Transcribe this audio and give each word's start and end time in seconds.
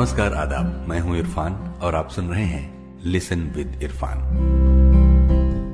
नमस्कार, 0.00 0.32
आदाब। 0.32 0.86
मैं 0.88 1.00
हूँ 1.00 1.16
इरफान 1.18 1.54
और 1.82 1.94
आप 1.94 2.10
सुन 2.10 2.28
रहे 2.28 2.44
हैं 2.44 3.00
लिसन 3.04 3.40
विद 3.56 3.82
इरफान। 3.82 4.20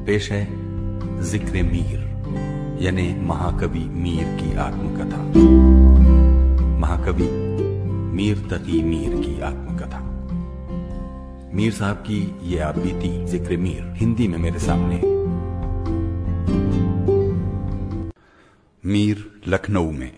पेश 0.07 0.31
है 0.33 0.47
ज़िक्र 1.23 1.63
मीर, 1.63 2.01
यानी 2.83 3.15
महाकवि 3.21 3.79
मीर 3.79 4.25
की 4.41 4.57
आत्मकथा। 4.57 5.23
महाकवि 6.79 7.29
मीर 8.17 8.39
तकी 8.39 8.83
मीर 8.83 9.15
की 9.17 9.41
आत्मकथा। 9.41 10.01
मीर 11.55 11.73
साहब 11.73 11.97
की 11.97 12.37
ये 12.43 12.59
आप 12.59 12.79
बीती 12.79 13.27
ज़िक्र 13.27 13.57
मीर, 13.57 13.95
हिंदी 13.97 14.29
में 14.29 14.39
मेरे 14.39 14.59
सामने। 14.59 15.01
मीर 18.85 19.41
लखनऊ 19.49 19.91
में। 19.91 20.13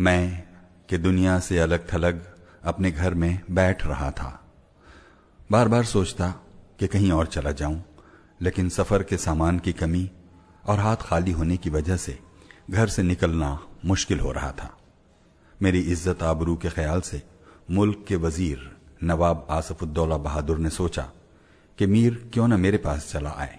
मैं 0.00 0.43
कि 0.88 0.98
दुनिया 0.98 1.38
से 1.38 1.58
अलग 1.58 1.92
थलग 1.92 2.22
अपने 2.64 2.90
घर 2.90 3.14
में 3.14 3.40
बैठ 3.50 3.86
रहा 3.86 4.10
था। 4.10 4.40
बार 5.50 5.68
बार 5.68 5.84
सोचता 5.84 6.28
कि 6.78 6.86
कहीं 6.86 7.10
और 7.12 7.26
चला 7.26 7.52
जाऊँ, 7.52 7.82
लेकिन 8.40 8.68
सफ़र 8.68 9.02
के 9.02 9.16
सामान 9.16 9.58
की 9.58 9.72
कमी 9.72 10.10
और 10.64 10.80
हाथ 10.80 10.96
खाली 11.00 11.32
होने 11.32 11.56
की 11.56 11.70
वजह 11.70 11.96
से 11.96 12.18
घर 12.70 12.88
से 12.88 13.02
निकलना 13.02 13.58
मुश्किल 13.84 14.20
हो 14.20 14.32
रहा 14.32 14.50
था। 14.52 14.70
मेरी 15.62 15.80
इज़्ज़त 15.82 16.22
आबरू 16.22 16.56
के 16.56 16.68
ख्याल 16.68 17.00
से 17.00 17.22
मुल्क 17.70 18.04
के 18.08 18.16
वज़ीर 18.16 18.70
नवाब 19.02 19.46
आसफुद्दौला 19.50 20.16
बहादुर 20.16 20.58
ने 20.58 20.70
सोचा 20.70 21.02
कि 21.78 21.86
मीर 21.86 22.14
क्यों 22.32 22.48
न 22.48 22.60
मेरे 22.60 22.78
पास 22.78 23.10
चला 23.12 23.30
आए। 23.30 23.58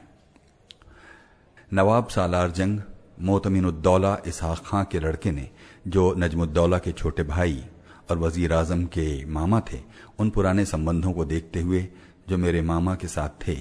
नवाब 1.74 2.08
सालार 2.08 2.52
जंग 2.52 2.80
मोतमिनुद्दौला 3.22 4.18
इसहाक 4.28 4.64
खां 4.66 4.84
के 4.86 5.00
लड़के 5.00 5.32
ने, 5.32 5.50
जो 5.88 6.14
नजमुद्दौला 6.18 6.78
के 6.78 6.92
छोटे 6.92 7.24
भाई 7.26 7.64
और 8.12 8.18
वज़ीर 8.20 8.54
आज़म 8.54 8.86
के 8.88 9.26
मामा 9.26 9.60
थे, 9.72 9.80
उन 10.20 10.30
पुराने 10.30 10.66
संबंधों 10.66 11.14
को 11.14 11.26
देखते 11.26 11.62
हुए, 11.62 11.88
जो 12.30 12.38
मेरे 12.38 12.62
मामा 12.64 12.96
के 12.96 13.08
साथ 13.08 13.48
थे, 13.48 13.58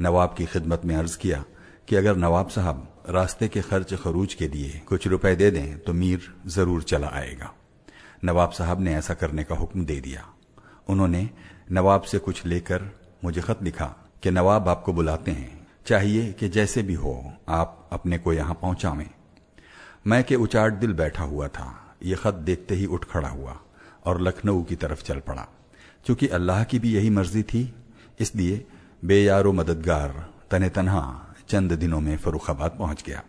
नवाब 0.00 0.34
की 0.38 0.46
खिदमत 0.46 0.84
में 0.84 0.94
अर्ज़ 0.96 1.18
किया 1.18 1.44
कि 1.88 1.96
अगर 1.96 2.16
नवाब 2.16 2.48
साहब 2.48 2.88
रास्ते 3.08 3.48
के 3.48 3.60
खर्च 3.62 3.94
खरूज 3.94 4.34
के 4.34 4.48
लिए 4.48 4.80
कुछ 4.88 5.06
रुपए 5.06 5.34
दे 5.36 5.50
दें 5.50 5.78
तो 5.78 5.92
मीर 5.92 6.32
ज़रूर 6.46 6.82
चला 6.82 7.08
आएगा। 7.14 7.52
नवाब 8.24 8.50
साहब 8.50 8.80
ने 8.80 8.94
ऐसा 8.94 9.14
करने 9.14 9.44
का 9.44 9.54
हुक्म 9.54 9.84
दे 9.84 9.98
दिया। 10.00 10.24
उन्होंने 10.88 11.28
नवाब 11.72 12.02
से 12.02 12.18
कुछ 12.18 12.44
लेकर 12.46 12.90
मुझे 13.24 13.40
खत 13.40 13.62
लिखा 13.62 13.86
कि 14.22 14.30
नवाब 14.30 14.68
आपको 14.68 14.92
बुलाते 14.92 15.30
हैं। 15.30 15.53
चाहिए 15.86 16.32
कि 16.32 16.48
जैसे 16.48 16.82
भी 16.82 16.94
हो, 16.94 17.32
आप 17.48 17.88
अपने 17.92 18.18
को 18.18 18.32
यहाँ 18.32 18.54
पहुंचावें। 18.54 19.08
मैं 20.06 20.22
के 20.24 20.36
उचाट 20.36 20.72
दिल 20.72 20.92
बैठा 20.92 21.24
हुआ 21.24 21.48
था। 21.48 21.96
ये 22.02 22.14
खत 22.14 22.34
देखते 22.34 22.74
ही 22.74 22.86
उठ 22.86 23.04
खड़ा 23.04 23.28
हुआ 23.28 23.58
और 24.06 24.20
लखनऊ 24.20 24.62
की 24.62 24.76
तरफ़ 24.76 25.02
चल 25.02 25.18
पड़ा। 25.18 25.46
क्योंकि 26.06 26.26
अल्लाह 26.28 26.64
की 26.64 26.78
भी 26.78 26.92
यही 26.94 27.10
मर्ज़ी 27.10 27.42
थी, 27.42 27.74
इसलिए 28.20 28.64
बेयारो 29.04 29.52
मददगार 29.52 30.24
तने 30.50 30.68
तनहा 30.68 31.36
चंद 31.48 31.72
दिनों 31.72 32.00
में 32.00 32.16
फरुखाबाद 32.16 32.76
पहुँच 32.78 33.02
गया। 33.06 33.22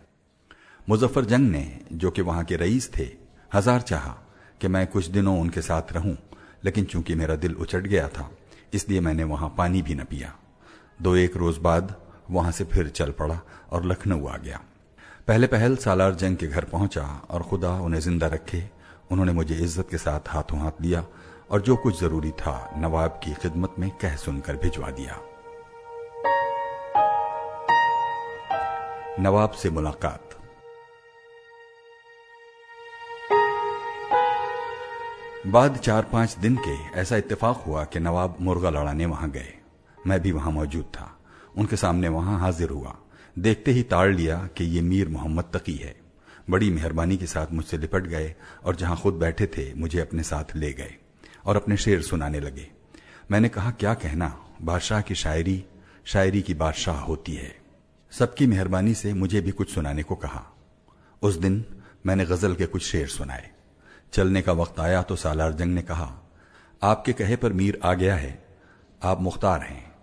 मुजफ्फर 0.88 1.24
जंग 1.24 1.50
ने, 1.50 1.80
जो 1.92 2.10
कि 2.10 2.22
वहाँ 2.22 2.44
के 2.44 2.56
रईस 2.56 2.90
थे, 2.98 3.08
हज़ार 3.54 3.80
चाहा 3.80 4.16
कि 4.60 4.68
मैं 4.68 4.86
कुछ 4.86 5.06
दिनों 5.06 5.38
उनके 5.40 5.62
साथ 5.62 5.92
रहूँ, 5.92 6.16
लेकिन 6.64 6.84
चूँकि 6.84 7.14
मेरा 7.14 7.36
दिल 7.36 7.54
उचट 7.54 7.86
गया 7.86 8.08
था, 8.08 8.30
इसलिए 8.74 9.00
मैंने 9.00 9.24
वहाँ 9.24 9.54
पानी 9.58 9.82
भी 9.82 9.94
न 9.94 10.04
पिया। 10.04 10.34
दो 11.02 11.16
एक 11.16 11.36
रोज 11.36 11.58
बाद 11.58 11.94
वहाँ 12.30 12.52
से 12.52 12.64
फिर 12.64 12.88
चल 12.88 13.10
पड़ा 13.10 13.40
और 13.72 13.84
लखनऊ 13.84 14.26
आ 14.26 14.36
गया। 14.36 14.60
पहले 15.28 15.46
पहल 15.46 15.76
सालार 15.76 16.14
जंग 16.14 16.36
के 16.36 16.46
घर 16.46 16.64
पहुँचा 16.64 17.02
और 17.30 17.42
खुदा 17.42 17.70
उन्हें 17.80 18.00
ज़िंदा 18.00 18.26
रखे। 18.26 18.62
उन्होंने 19.10 19.32
मुझे 19.32 19.54
इज़्ज़त 19.54 19.88
के 19.90 19.98
साथ 19.98 20.28
हाथों 20.28 20.60
हाथ 20.60 20.82
दिया 20.82 21.04
और 21.50 21.60
जो 21.62 21.76
कुछ 21.76 22.00
ज़रूरी 22.00 22.30
था 22.30 22.70
नवाब 22.76 23.20
की 23.24 23.34
खिदमत 23.34 23.74
में 23.78 23.90
कह 23.90 24.16
सुनकर 24.16 24.56
भिजवा 24.56 24.90
दिया। 24.90 25.18
नवाब 29.20 29.50
से 29.50 29.70
मुलाकात। 29.70 30.22
बाद 35.46 35.76
चार 35.76 36.02
पाँच 36.02 36.36
दिन 36.38 36.56
के 36.56 36.76
ऐसा 37.00 37.16
इत्तेफाक 37.16 37.62
हुआ 37.66 37.84
कि 37.84 38.00
नवाब 38.00 38.36
मुर्गा 38.40 38.70
लड़ाने 38.70 39.06
वहाँ 39.06 39.30
गए। 39.30 39.52
मैं 39.98 40.20
भी 40.20 40.32
वहाँ 40.32 40.52
मौजूद 40.52 40.84
था। 40.84 41.15
उनके 41.56 41.76
सामने 41.76 42.08
वहाँ 42.08 42.38
हाजिर 42.40 42.70
हुआ। 42.70 42.96
देखते 43.38 43.70
ही 43.70 43.82
ताड़ 43.82 44.14
लिया 44.14 44.36
कि 44.56 44.64
ये 44.64 44.80
मीर 44.80 45.08
मोहम्मद 45.08 45.44
तकी 45.54 45.74
है। 45.74 45.94
बड़ी 46.50 46.70
मेहरबानी 46.70 47.16
के 47.16 47.26
साथ 47.26 47.52
मुझसे 47.52 47.78
लिपट 47.78 48.02
गए 48.02 48.34
और 48.64 48.76
जहाँ 48.76 48.96
खुद 48.96 49.14
बैठे 49.14 49.46
थे, 49.46 49.74
मुझे 49.74 50.00
अपने 50.00 50.22
साथ 50.22 50.56
ले 50.56 50.72
गए 50.72 50.94
और 51.44 51.56
अपने 51.56 51.76
शेर 51.76 52.02
सुनाने 52.02 52.40
लगे। 52.40 52.68
मैंने 53.30 53.48
कहा, 53.48 53.70
क्या 53.70 53.94
कहना? 53.94 54.36
बादशाह 54.62 55.00
की 55.00 55.14
शायरी 55.14 55.64
शायरी 56.04 56.42
की 56.42 56.54
बादशाह 56.54 57.00
होती 57.00 57.34
है। 57.34 57.54
सबकी 58.12 58.46
मेहरबानी 58.46 58.94
से 58.94 59.12
मुझे 59.14 59.40
भी 59.40 59.50
कुछ 59.50 59.74
सुनाने 59.74 60.02
को 60.02 60.14
कहा। 60.14 60.44
उस 61.22 61.34
दिन 61.34 61.64
मैंने 62.06 62.24
गज़ल 62.24 62.54
के 62.54 62.66
कुछ 62.66 62.82
शेर 62.82 63.06
सुनाए। 63.06 63.50
चलने 64.12 64.42
का 64.42 64.52
वक्त 64.52 64.80
आया 64.80 65.02
तो 65.02 65.16
सालार 65.16 65.52
जंग 65.52 65.74
ने 65.74 65.82
कहा, 65.82 66.12
आपके 66.82 67.12
कहे 67.12 67.36
पर 67.36 67.52
मीर 67.52 67.80
आ 67.84 67.94
गया 67.94 68.16
है। 68.16 68.46
आप 69.02 69.20
मुख्तार 69.20 69.60
हैं। 69.60 69.95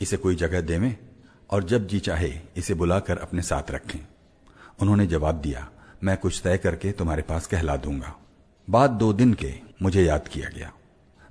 इसे 0.00 0.16
कोई 0.16 0.34
जगह 0.34 0.60
देवें 0.60 0.96
और 1.50 1.64
जब 1.64 1.86
जी 1.86 2.00
चाहे 2.00 2.32
इसे 2.56 2.74
बुलाकर 2.74 3.18
अपने 3.18 3.42
साथ 3.42 3.70
रखें। 3.70 4.00
उन्होंने 4.80 5.06
जवाब 5.06 5.34
दिया, 5.34 5.68
मैं 6.04 6.16
कुछ 6.16 6.40
तय 6.44 6.58
करके 6.58 6.92
तुम्हारे 6.92 7.22
पास 7.22 7.46
कहला 7.46 7.76
दूँगा। 7.76 8.14
बाद 8.70 8.90
दो 8.90 9.12
दिन 9.12 9.34
के 9.34 9.54
मुझे 9.82 10.04
याद 10.04 10.28
किया 10.28 10.48
गया। 10.48 10.72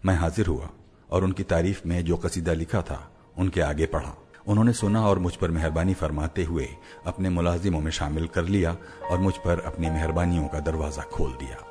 मैं 0.05 0.16
हाजिर 0.16 0.47
हुआ 0.47 0.69
और 1.11 1.23
उनकी 1.23 1.44
तारीफ़ 1.44 1.81
में 1.85 2.05
जो 2.05 2.17
कसीदा 2.17 2.53
लिखा 2.53 2.81
था, 2.81 3.11
उनके 3.38 3.61
आगे 3.61 3.85
पढ़ा। 3.85 4.17
उन्होंने 4.47 4.73
सुना 4.73 5.07
और 5.07 5.19
मुझ 5.19 5.35
पर 5.35 5.51
मेहरबानी 5.51 5.94
फरमाते 5.94 6.44
हुए 6.44 6.67
अपने 7.05 7.29
मुलाजिमों 7.29 7.81
में 7.81 7.91
शामिल 7.91 8.28
कर 8.28 8.45
लिया 8.45 8.78
और 9.11 9.17
मुझ 9.17 9.34
पर 9.34 9.59
अपनी 9.59 9.89
मेहरबानियों 9.89 10.47
का 10.47 10.59
दरवाज़ा 10.59 11.03
खोल 11.03 11.31
दिया। 11.31 11.66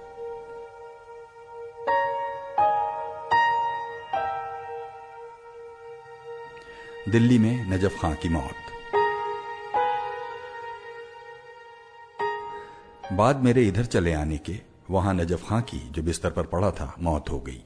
दिल्ली 7.08 7.38
में 7.38 7.70
नजफ 7.70 8.00
खां 8.02 8.14
की 8.14 8.28
मौत। 8.28 8.54
बाद 13.12 13.36
मेरे 13.36 13.68
इधर 13.68 13.84
चले 13.84 14.12
आने 14.12 14.38
के, 14.38 14.60
वहाँ 14.90 15.14
नजफ 15.14 15.48
खां 15.48 15.62
की 15.62 15.88
जो 15.90 16.02
बिस्तर 16.02 16.30
पर 16.30 16.42
पड़ा 16.42 16.70
था, 16.70 16.94
मौत 16.98 17.30
हो 17.30 17.40
गई। 17.40 17.62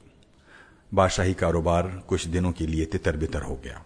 बादशाही 0.93 1.33
कारोबार 1.33 2.03
कुछ 2.07 2.27
दिनों 2.27 2.51
के 2.51 2.67
लिए 2.67 2.85
तितर 2.85 3.17
बितर 3.17 3.41
हो 3.41 3.55
गया। 3.55 3.85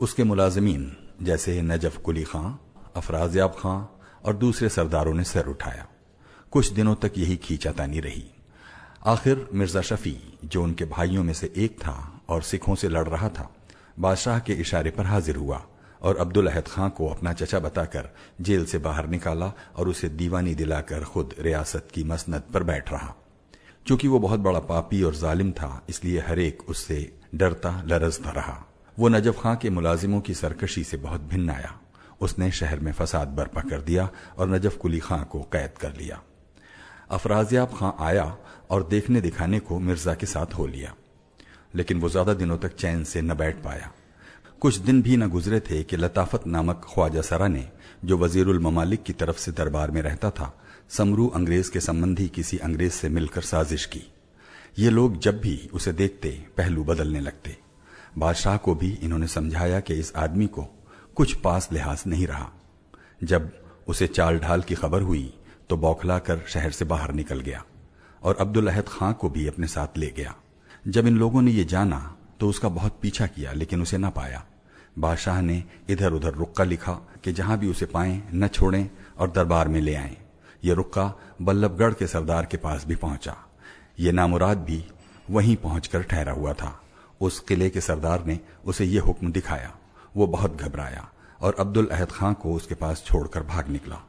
उसके 0.00 0.24
मुलाजमीन, 0.24 0.96
जैसे 1.22 1.62
नजफ 1.62 1.96
कुली 1.96 2.24
खां, 2.24 2.56
अफराजयाब 2.96 3.56
खां 3.58 4.00
और 4.24 4.36
दूसरे 4.36 4.68
सरदारों 4.68 5.14
ने 5.14 5.24
सर 5.24 5.46
उठाया। 5.46 5.86
कुछ 6.50 6.68
दिनों 6.68 6.94
तक 6.94 7.12
यही 7.16 7.36
खींचातानी 7.36 8.00
रही। 8.00 8.24
आखिर 9.06 9.48
मिर्ज़ा 9.54 9.80
शफी, 9.80 10.38
जो 10.44 10.62
उनके 10.62 10.84
भाइयों 10.84 11.24
में 11.24 11.34
से 11.34 11.52
एक 11.56 11.78
था 11.78 12.20
और 12.28 12.42
सिखों 12.42 12.74
से 12.74 12.88
लड़ 12.88 13.08
रहा 13.08 13.28
था 13.28 13.54
बादशाह 14.00 14.38
के 14.38 14.52
इशारे 14.52 14.90
पर 14.90 15.06
हाजिर 15.06 15.36
हुआ 15.36 15.62
और 16.02 16.16
अब्दुल 16.16 16.46
अहद 16.46 16.68
खां 16.68 16.88
को 16.90 17.08
अपना 17.08 17.32
चचा 17.32 17.58
बताकर 17.58 18.08
जेल 18.40 18.64
से 18.66 18.78
बाहर 18.78 19.06
निकाला 19.06 19.52
और 19.76 19.88
उसे 19.88 20.08
दीवानी 20.08 20.54
दिलाकर 20.54 21.04
खुद 21.04 21.34
रियासत 21.38 21.88
की 21.94 22.04
मसनत 22.04 22.46
पर 22.54 22.62
बैठ 22.62 22.92
रहा। 22.92 23.14
चूँकि 23.86 24.08
वो 24.08 24.18
बहुत 24.18 24.40
बड़ा 24.40 24.58
पापी 24.58 25.02
और 25.02 25.14
जालिम 25.14 25.52
था, 25.52 25.82
इसलिए 25.88 26.20
हरेक 26.20 26.62
उससे 26.68 27.18
डरता 27.34 27.82
लरजता 27.86 28.30
रहा। 28.30 28.64
वो 28.98 29.08
नजफ 29.08 29.40
खां 29.42 29.56
के 29.56 29.70
मुलाजिमों 29.70 30.20
की 30.20 30.34
सरकशी 30.34 30.84
से 30.84 30.96
बहुत 30.96 31.20
भिन्न 31.20 31.50
आया। 31.50 31.78
उसने 32.20 32.50
शहर 32.50 32.80
में 32.80 32.92
फसाद 32.92 33.28
बर्पा 33.28 33.60
कर 33.60 33.80
दिया 33.80 34.08
और 34.38 34.48
नजफ 34.48 34.76
कुली 34.76 34.98
खां 34.98 35.22
को 35.24 35.40
कैद 35.42 35.78
कर 35.80 35.94
लिया। 35.96 36.20
अफराजियाब 37.10 37.74
खां 37.78 37.90
आया 38.00 38.36
और 38.70 38.86
देखने 38.88 39.20
दिखाने 39.20 39.58
को 39.58 39.78
मिर्ज़ा 39.78 40.14
के 40.14 40.26
साथ 40.26 40.54
हो 40.54 40.66
लिया। 40.66 40.94
लेकिन 41.74 42.00
वो 42.00 42.08
ज़्यादा 42.08 42.34
दिनों 42.34 42.58
तक 42.58 42.74
चैन 42.76 43.04
से 43.04 43.22
न 43.22 43.34
बैठ 43.34 43.62
पाया। 43.64 43.90
कुछ 44.60 44.76
दिन 44.78 45.02
भी 45.02 45.16
न 45.16 45.28
गुजरे 45.28 45.60
थे 45.60 45.82
कि 45.82 45.96
लताफत 45.96 46.46
नामक 46.46 46.80
ख्वाजा 46.84 47.22
सरा 47.22 47.48
ने 47.48 47.68
जो 48.04 48.18
वजीरुल 48.18 48.58
ममालिक 48.60 49.02
की 49.02 49.12
तरफ़ 49.12 49.38
से 49.38 49.52
दरबार 49.52 49.90
में 49.90 50.00
रहता 50.02 50.30
था, 50.30 50.52
समरू 50.90 51.26
अंग्रेज़ 51.28 51.70
के 51.70 51.80
संबंधी 51.80 52.28
किसी 52.28 52.58
अंग्रेज़ 52.58 52.92
से 52.92 53.08
मिलकर 53.08 53.42
साजिश 53.42 53.86
की। 53.86 54.02
ये 54.78 54.90
लोग 54.90 55.18
जब 55.18 55.40
भी 55.40 55.70
उसे 55.72 55.92
देखते, 55.92 56.30
पहलू 56.56 56.84
बदलने 56.84 57.20
लगते। 57.20 57.56
बादशाह 58.18 58.56
को 58.56 58.74
भी 58.74 58.90
इन्होंने 59.02 59.26
समझाया 59.28 59.80
कि 59.80 59.94
इस 59.94 60.12
आदमी 60.16 60.46
को 60.48 60.66
कुछ 61.16 61.32
पास 61.34 61.68
लिहाज 61.72 62.02
नहीं 62.06 62.26
रहा। 62.26 62.50
जब 63.24 63.50
उसे 63.88 64.06
चाल 64.06 64.38
ढाल 64.38 64.62
की 64.62 64.74
खबर 64.74 65.02
हुई 65.02 65.32
तो 65.70 65.76
बौखला 65.76 66.18
कर 66.20 66.44
शहर 66.48 66.70
से 66.70 66.84
बाहर 66.84 67.12
निकल 67.12 67.40
गया 67.40 67.64
और 68.22 68.36
अब्दुल 68.40 68.68
अहद 68.68 68.88
खां 68.88 69.12
को 69.12 69.28
भी 69.30 69.46
अपने 69.46 69.66
साथ 69.66 69.98
ले 69.98 70.12
गया। 70.16 70.34
जब 70.84 71.06
इन 71.06 71.16
लोगों 71.16 71.42
ने 71.42 71.50
ये 71.50 71.64
जाना 71.64 71.98
तो 72.40 72.48
उसका 72.48 72.68
बहुत 72.68 72.98
पीछा 73.02 73.26
किया, 73.26 73.52
लेकिन 73.52 73.82
उसे 73.82 73.98
ना 73.98 74.10
पाया। 74.10 74.42
बादशाह 74.98 75.40
ने 75.40 75.62
इधर 75.90 76.12
उधर 76.12 76.34
रुक्का 76.34 76.64
लिखा 76.64 76.92
कि 77.24 77.32
जहाँ 77.32 77.58
भी 77.58 77.68
उसे 77.68 77.86
पाएँ, 77.86 78.22
न 78.34 78.48
छोड़ें 78.48 78.90
और 79.18 79.30
दरबार 79.30 79.68
में 79.68 79.80
ले 79.80 79.94
आएँ। 79.94 80.16
यह 80.64 80.74
रुक्का 80.74 81.12
बल्लभगढ़ 81.42 81.94
के 81.94 82.06
सरदार 82.06 82.46
के 82.46 82.56
पास 82.56 82.86
भी 82.86 82.96
पहुँचा। 82.96 83.36
ये 84.00 84.12
नामुराद 84.12 84.58
भी 84.58 84.84
वहीं 85.30 85.56
पहुंचकर 85.56 86.02
ठहरा 86.02 86.32
हुआ 86.32 86.52
था। 86.52 86.78
उस 87.20 87.38
किले 87.40 87.70
के 87.70 87.80
सरदार 87.80 88.24
ने 88.26 88.38
उसे 88.64 88.84
ये 88.84 88.98
हुक्म 88.98 89.32
दिखाया। 89.32 89.72
वो 90.16 90.26
बहुत 90.26 90.56
घबराया 90.56 91.08
और 91.40 91.56
अब्दुल 91.60 91.86
अहद 91.86 92.12
खां 92.12 92.32
को 92.34 92.54
उसके 92.54 92.74
पास 92.74 93.04
छोड़कर 93.06 93.42
भाग 93.42 93.68
निकला। 93.68 94.02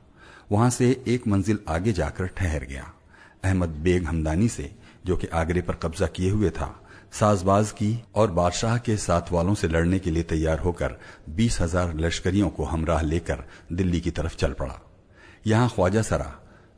वहाँ 0.52 0.70
से 0.70 1.04
एक 1.08 1.28
मंजिल 1.28 1.60
आगे 1.68 1.94
जाकर 1.94 2.28
ठहर 2.28 2.64
गया। 2.64 2.92
अहमद 3.44 3.70
बेग 3.84 4.06
हमदानी 4.06 4.48
से 4.48 4.72
जो 5.06 5.16
कि 5.16 5.28
आगरे 5.34 5.62
पर 5.62 5.76
कब्जा 5.76 6.08
किए 6.08 6.30
हुए 6.30 6.50
था, 6.50 6.74
साजबाज 7.12 7.72
की 7.72 8.04
और 8.16 8.32
बादशाह 8.32 8.78
के 8.78 8.96
साथ 8.98 9.32
वालों 9.32 9.54
से 9.54 9.68
लड़ने 9.68 10.00
के 10.00 10.12
लिए 10.12 10.24
तैयार 10.24 10.60
होकर 10.60 10.96
बीस 11.30 11.60
हज़ार 11.62 11.94
लश्करियों 11.96 12.50
को 12.50 12.64
हमराह 12.66 13.02
लेकर 13.02 13.44
दिल्ली 13.72 14.00
की 14.02 14.12
तरफ़ 14.12 14.36
चल 14.36 14.54
पड़ा। 14.54 14.80
यहाँ 15.48 15.70
ख्वाजा 15.70 16.02
सरा 16.02 16.34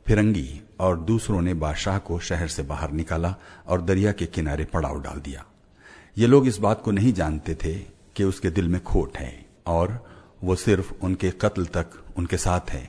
फिरंगी 0.06 0.60
और 0.80 0.98
दूसरों 1.00 1.40
ने 1.42 1.54
बादशाह 1.54 1.98
को 1.98 2.18
शहर 2.20 2.48
से 2.48 2.62
बाहर 2.62 2.90
निकाला 2.92 3.34
और 3.66 3.80
दरिया 3.82 4.12
के 4.12 4.26
किनारे 4.26 4.64
पड़ाव 4.64 5.00
डाल 5.02 5.20
दिया। 5.20 5.44
ये 6.16 6.26
लोग 6.26 6.46
इस 6.46 6.58
बात 6.58 6.82
को 6.82 6.90
नहीं 6.90 7.12
जानते 7.12 7.54
थे 7.54 7.74
कि 8.16 8.24
उसके 8.24 8.50
दिल 8.50 8.68
में 8.68 8.82
खोट 8.82 9.16
है 9.16 9.34
और 9.66 9.98
वो 10.44 10.54
सिर्फ़ 10.56 10.92
उनके 11.02 11.30
कत्ल 11.40 11.64
तक 11.66 11.98
उनके 12.16 12.36
साथ 12.36 12.70
है। 12.70 12.88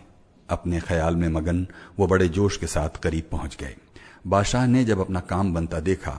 अपने 0.49 0.79
ख्याल 0.79 1.15
में 1.15 1.27
मगन 1.29 1.65
वो 1.99 2.07
बड़े 2.07 2.27
जोश 2.29 2.57
के 2.57 2.67
साथ 2.67 3.01
करीब 3.03 3.27
पहुँच 3.31 3.57
गए। 3.61 3.75
बादशाह 4.27 4.65
ने 4.67 4.83
जब 4.85 4.99
अपना 4.99 5.19
काम 5.19 5.53
बनता 5.53 5.79
देखा 5.79 6.11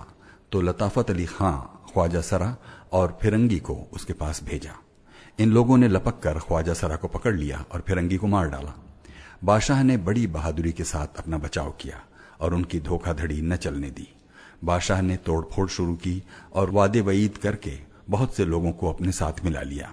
तो 0.52 0.60
लताफत 0.60 1.10
अली 1.10 1.24
खां 1.26 1.52
ख्वाजा 1.92 2.20
सरा 2.20 2.56
और 2.92 3.18
फिरंगी 3.22 3.58
को 3.58 3.74
उसके 3.92 4.12
पास 4.12 4.42
भेजा। 4.44 4.72
इन 5.38 5.50
लोगों 5.52 5.76
ने 5.78 5.88
लपक 5.88 6.20
कर 6.20 6.38
ख्वाजा 6.38 6.74
सरा 6.74 6.96
को 6.96 7.08
पकड़ 7.08 7.34
लिया 7.34 7.64
और 7.72 7.82
फिरंगी 7.88 8.16
को 8.16 8.26
मार 8.26 8.48
डाला। 8.48 8.72
बादशाह 9.44 9.82
ने 9.82 9.96
बड़ी 9.96 10.26
बहादुरी 10.26 10.72
के 10.72 10.84
साथ 10.84 11.18
अपना 11.18 11.38
बचाव 11.38 11.70
किया 11.80 12.00
और 12.40 12.54
उनकी 12.54 12.80
धोखाधड़ी 12.80 13.40
न 13.42 13.56
चलने 13.56 13.90
दी। 13.90 14.08
बादशाह 14.64 15.00
ने 15.02 15.16
तोड़फोड़ 15.16 15.68
शुरू 15.68 15.94
की 15.96 16.22
और 16.54 16.70
वादे 16.70 17.00
वईद 17.00 17.36
करके 17.36 17.78
बहुत 18.10 18.34
से 18.34 18.44
लोगों 18.44 18.72
को 18.72 18.92
अपने 18.92 19.12
साथ 19.12 19.44
मिला 19.44 19.62
लिया। 19.62 19.92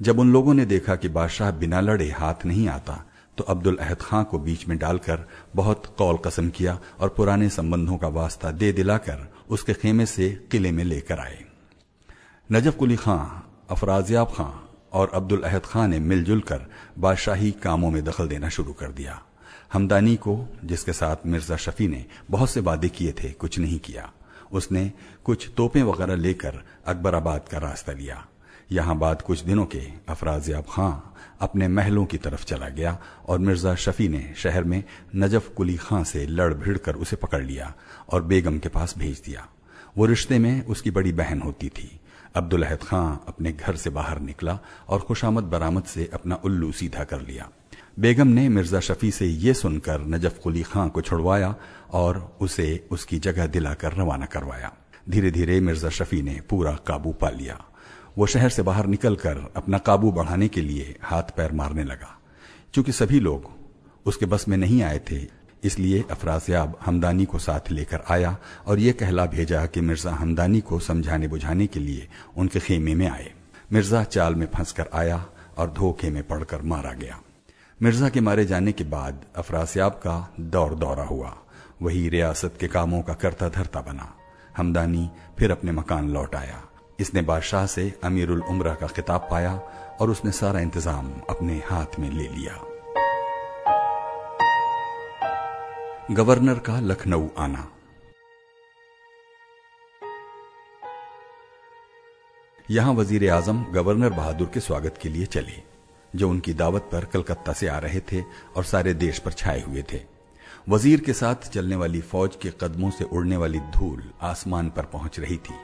जब 0.00 0.18
उन 0.18 0.32
लोगों 0.32 0.54
ने 0.54 0.66
देखा 0.66 0.96
कि 0.96 1.08
बादशाह 1.08 1.50
बिना 1.50 1.80
लड़े 1.80 2.10
हाथ 2.10 2.46
नहीं 2.46 2.68
आता 2.68 3.04
तो 3.38 3.44
अब्दुल 3.44 3.76
अहद 3.76 3.96
खां 4.00 4.24
को 4.24 4.38
बीच 4.38 4.68
में 4.68 4.78
डालकर 4.78 5.24
बहुत 5.56 5.94
कौल 5.98 6.16
कसम 6.16 6.48
किया 6.48 6.78
और 7.00 7.08
पुराने 7.08 7.48
संबंधों 7.48 7.96
का 7.96 8.08
वास्ता 8.08 8.50
दे 8.50 8.72
दिलाकर 8.72 9.32
उसके 9.50 9.74
खेमे 9.74 10.06
से 10.06 10.30
किले 10.50 10.72
में 10.72 10.84
लेकर 10.84 11.18
आए। 11.18 11.44
नजफ 12.52 12.76
कुली 12.76 12.96
खां, 12.96 13.50
अफराजियाब 13.70 14.32
खां 14.34 14.50
और 14.92 15.10
अब्दुल 15.14 15.42
अहद 15.42 15.62
खां 15.64 15.88
ने 15.88 15.98
मिलजुल 15.98 16.40
कर 16.40 16.66
बादशाही 16.98 17.50
कामों 17.50 17.90
में 17.90 18.04
दखल 18.04 18.28
देना 18.28 18.48
शुरू 18.48 18.72
कर 18.72 18.88
दिया। 18.88 19.22
हमदानी 19.72 20.16
को, 20.16 20.48
जिसके 20.64 20.92
साथ 20.92 21.16
मिर्ज़ा 21.26 21.56
शफी 21.56 21.88
ने 21.88 22.04
बहुत 22.30 22.50
से 22.50 22.60
वादे 22.60 22.88
किए 22.88 23.12
थे, 23.12 23.30
कुछ 23.30 23.58
नहीं 23.58 23.78
किया। 23.78 24.12
उसने 24.52 24.92
कुछ 25.24 25.50
तोपें 25.56 25.82
वगैरह 25.82 26.14
लेकर 26.14 26.64
अकबराबाद 26.86 27.48
का 27.50 27.58
रास्ता 27.58 27.92
लिया। 27.92 28.26
यहाँ 28.72 28.96
बाद 28.98 29.22
कुछ 29.22 29.40
दिनों 29.40 29.64
के 29.66 29.82
अफराजियाब 30.08 30.64
खां 30.70 30.92
अपने 31.40 31.68
महलों 31.68 32.04
की 32.04 32.18
तरफ़ 32.18 32.44
चला 32.44 32.68
गया 32.68 32.98
और 33.28 33.38
मिर्ज़ा 33.38 33.74
शफी 33.74 34.08
ने 34.08 34.22
शहर 34.36 34.64
में 34.64 34.82
नजफ 35.16 35.48
कुली 35.56 35.76
खां 35.76 36.02
से 36.04 36.26
लड़ 36.26 36.52
भिड़ 36.54 36.76
कर 36.78 36.94
उसे 36.94 37.16
पकड़ 37.16 37.42
लिया 37.42 37.72
और 38.08 38.22
बेगम 38.22 38.58
के 38.58 38.68
पास 38.68 38.94
भेज 38.98 39.22
दिया। 39.26 39.46
वो 39.98 40.06
रिश्ते 40.06 40.38
में 40.38 40.64
उसकी 40.64 40.90
बड़ी 40.90 41.12
बहन 41.12 41.42
होती 41.42 41.68
थी। 41.68 41.90
अब्दुल 42.36 42.62
अहद 42.62 42.82
खां 42.82 43.04
अपने 43.28 43.52
घर 43.52 43.76
से 43.76 43.90
बाहर 43.90 44.20
निकला 44.20 44.58
और 44.88 45.00
खुशामद 45.00 45.44
बरामद 45.44 45.84
से 45.84 46.08
अपना 46.14 46.40
उल्लू 46.44 46.72
सीधा 46.72 47.04
कर 47.04 47.20
लिया। 47.20 47.48
बेगम 48.00 48.28
ने 48.28 48.48
मिर्ज़ा 48.48 48.80
शफी 48.80 49.10
से 49.10 49.26
ये 49.26 49.54
सुनकर 49.54 50.00
नजफ 50.06 50.38
कुली 50.38 50.62
खां 50.62 50.88
को 50.88 51.00
छुड़वाया 51.00 51.54
और 51.92 52.18
उसे 52.40 52.66
उसकी 52.90 53.18
जगह 53.18 53.46
दिलाकर 53.46 53.92
रवाना 53.92 54.26
करवाया। 54.26 54.72
धीरे 55.08 55.30
धीरे 55.30 55.60
मिर्ज़ा 55.60 55.88
शफी 55.90 56.22
ने 56.22 56.40
पूरा 56.50 56.72
काबू 56.86 57.12
पा 57.12 57.30
लिया। 57.30 57.60
वो 58.16 58.26
शहर 58.26 58.48
से 58.48 58.62
बाहर 58.62 58.86
निकलकर 58.86 59.38
अपना 59.56 59.78
काबू 59.78 60.10
बढ़ाने 60.12 60.48
के 60.48 60.60
लिए 60.60 60.94
हाथ 61.02 61.36
पैर 61.36 61.52
मारने 61.52 61.84
लगा। 61.84 62.18
क्योंकि 62.74 62.92
सभी 62.92 63.20
लोग 63.20 63.50
उसके 64.06 64.26
बस 64.26 64.48
में 64.48 64.56
नहीं 64.56 64.82
आए 64.82 64.98
थे, 65.10 65.20
इसलिए 65.64 66.04
अफरासियाब 66.10 66.78
हमदानी 66.84 67.24
को 67.24 67.38
साथ 67.38 67.70
लेकर 67.70 68.02
आया 68.10 68.36
और 68.66 68.78
ये 68.78 68.92
कहला 68.92 69.24
भेजा 69.26 69.64
कि 69.66 69.80
मिर्ज़ा 69.80 70.12
हमदानी 70.12 70.60
को 70.60 70.78
समझाने 70.78 71.28
बुझाने 71.28 71.66
के 71.66 71.80
लिए 71.80 72.08
उनके 72.36 72.60
खेमे 72.60 72.94
में 72.94 73.08
आए। 73.08 73.30
मिर्ज़ा 73.72 74.02
चाल 74.04 74.34
में 74.34 74.46
फंसकर 74.46 74.90
आया 74.94 75.24
और 75.58 75.70
धोखे 75.70 76.10
में 76.10 76.22
पड़कर 76.22 76.62
मारा 76.62 76.92
गया। 76.92 77.18
मिर्ज़ा 77.82 78.08
के 78.08 78.20
मारे 78.20 78.44
जाने 78.44 78.72
के 78.72 78.84
बाद 78.84 79.24
अफरासियाब 79.36 79.92
का 79.92 80.34
दौर 80.40 80.74
दौरा 80.74 81.04
हुआ। 81.04 81.34
वही 81.82 82.08
रियासत 82.08 82.56
के 82.60 82.68
कामों 82.68 83.02
का 83.02 83.14
करता 83.14 83.48
धरता 83.48 83.80
बना। 83.80 84.12
हमदानी 84.56 85.08
फिर 85.38 85.50
अपने 85.50 85.72
मकान 85.72 86.10
लौट 86.10 86.34
आया। 86.34 86.62
इसने 86.98 87.22
बादशाह 87.22 87.66
से 87.66 87.92
अमीरुल 88.04 88.42
उमरा 88.42 88.74
का 88.74 88.86
खिताब 88.86 89.26
पाया 89.30 89.52
और 90.00 90.10
उसने 90.10 90.30
सारा 90.32 90.60
इंतज़ाम 90.60 91.10
अपने 91.30 91.62
हाथ 91.66 91.98
में 91.98 92.10
ले 92.10 92.28
लिया। 92.28 92.58
गवर्नर 96.10 96.58
का 96.58 96.78
लखनऊ 96.80 97.28
आना। 97.38 97.68
यहाँ 102.68 102.92
वज़ीर 102.94 103.30
आज़म 103.30 103.64
गवर्नर 103.72 104.10
बहादुर 104.10 104.50
के 104.54 104.60
स्वागत 104.60 104.98
के 105.02 105.08
लिए 105.08 105.26
चले, 105.26 105.62
जो 106.16 106.28
उनकी 106.30 106.54
दावत 106.54 106.88
पर 106.92 107.04
कलकत्ता 107.04 107.52
से 107.52 107.68
आ 107.68 107.78
रहे 107.78 108.00
थे 108.12 108.22
और 108.56 108.64
सारे 108.64 108.94
देश 108.94 109.18
पर 109.18 109.32
छाए 109.32 109.62
हुए 109.62 109.82
थे। 109.92 110.00
वज़ीर 110.68 111.00
के 111.00 111.12
साथ 111.12 111.48
चलने 111.48 111.76
वाली 111.76 112.00
फौज 112.02 112.36
के 112.42 112.50
कदमों 112.60 112.90
से 112.90 113.04
उड़ने 113.06 113.36
वाली 113.36 113.58
धूल 113.72 114.02
आसमान 114.22 114.68
पर 114.70 114.84
पहुँच 114.92 115.18
रही 115.20 115.36
थी। 115.38 115.54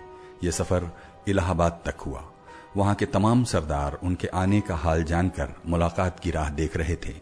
यह 0.44 0.50
सफ़र 0.50 0.90
इलाहाबाद 1.30 1.80
तक 1.84 2.00
हुआ। 2.00 2.24
वहाँ 2.76 2.94
के 2.94 3.06
तमाम 3.06 3.44
सरदार 3.44 3.98
उनके 4.02 4.28
आने 4.34 4.60
का 4.60 4.74
हाल 4.76 5.02
जानकर 5.04 5.54
मुलाकात 5.66 6.20
की 6.20 6.30
राह 6.30 6.48
देख 6.50 6.76
रहे 6.76 6.96
थे। 6.96 7.14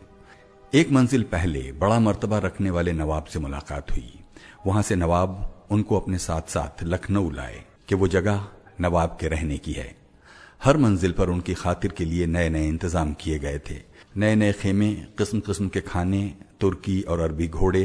एक 0.72 0.90
मंजिल 0.92 1.22
पहले 1.22 1.60
बड़ा 1.72 1.98
मर्तबा 2.00 2.38
रखने 2.38 2.70
वाले 2.70 2.92
नवाब 2.92 3.24
से 3.24 3.38
मुलाकात 3.38 3.90
हुई। 3.90 4.12
वहाँ 4.66 4.82
से 4.82 4.96
नवाब 4.96 5.66
उनको 5.70 6.00
अपने 6.00 6.18
साथ 6.18 6.50
साथ 6.50 6.82
लखनऊ 6.84 7.30
लाए 7.30 7.64
कि 7.88 7.94
वो 7.94 8.08
जगह 8.08 8.44
नवाब 8.80 9.16
के 9.20 9.28
रहने 9.28 9.56
की 9.58 9.72
है। 9.72 9.94
हर 10.60 10.76
मंजिल 10.76 11.12
पर 11.12 11.30
उनकी 11.30 11.54
खातिर 11.54 11.92
के 11.92 12.04
लिए 12.04 12.26
नए 12.26 12.48
नए 12.48 12.68
इंतज़ाम 12.68 13.12
किए 13.12 13.38
गए 13.38 13.58
थे। 13.70 13.80
नए 14.16 14.34
नए 14.34 14.52
खेमे 14.52 14.92
किस्म 15.18 15.40
किस्म 15.40 15.68
के 15.68 15.80
खाने, 15.80 16.22
तुर्की 16.60 17.00
और 17.02 17.20
अरबी 17.20 17.48
घोड़े, 17.48 17.84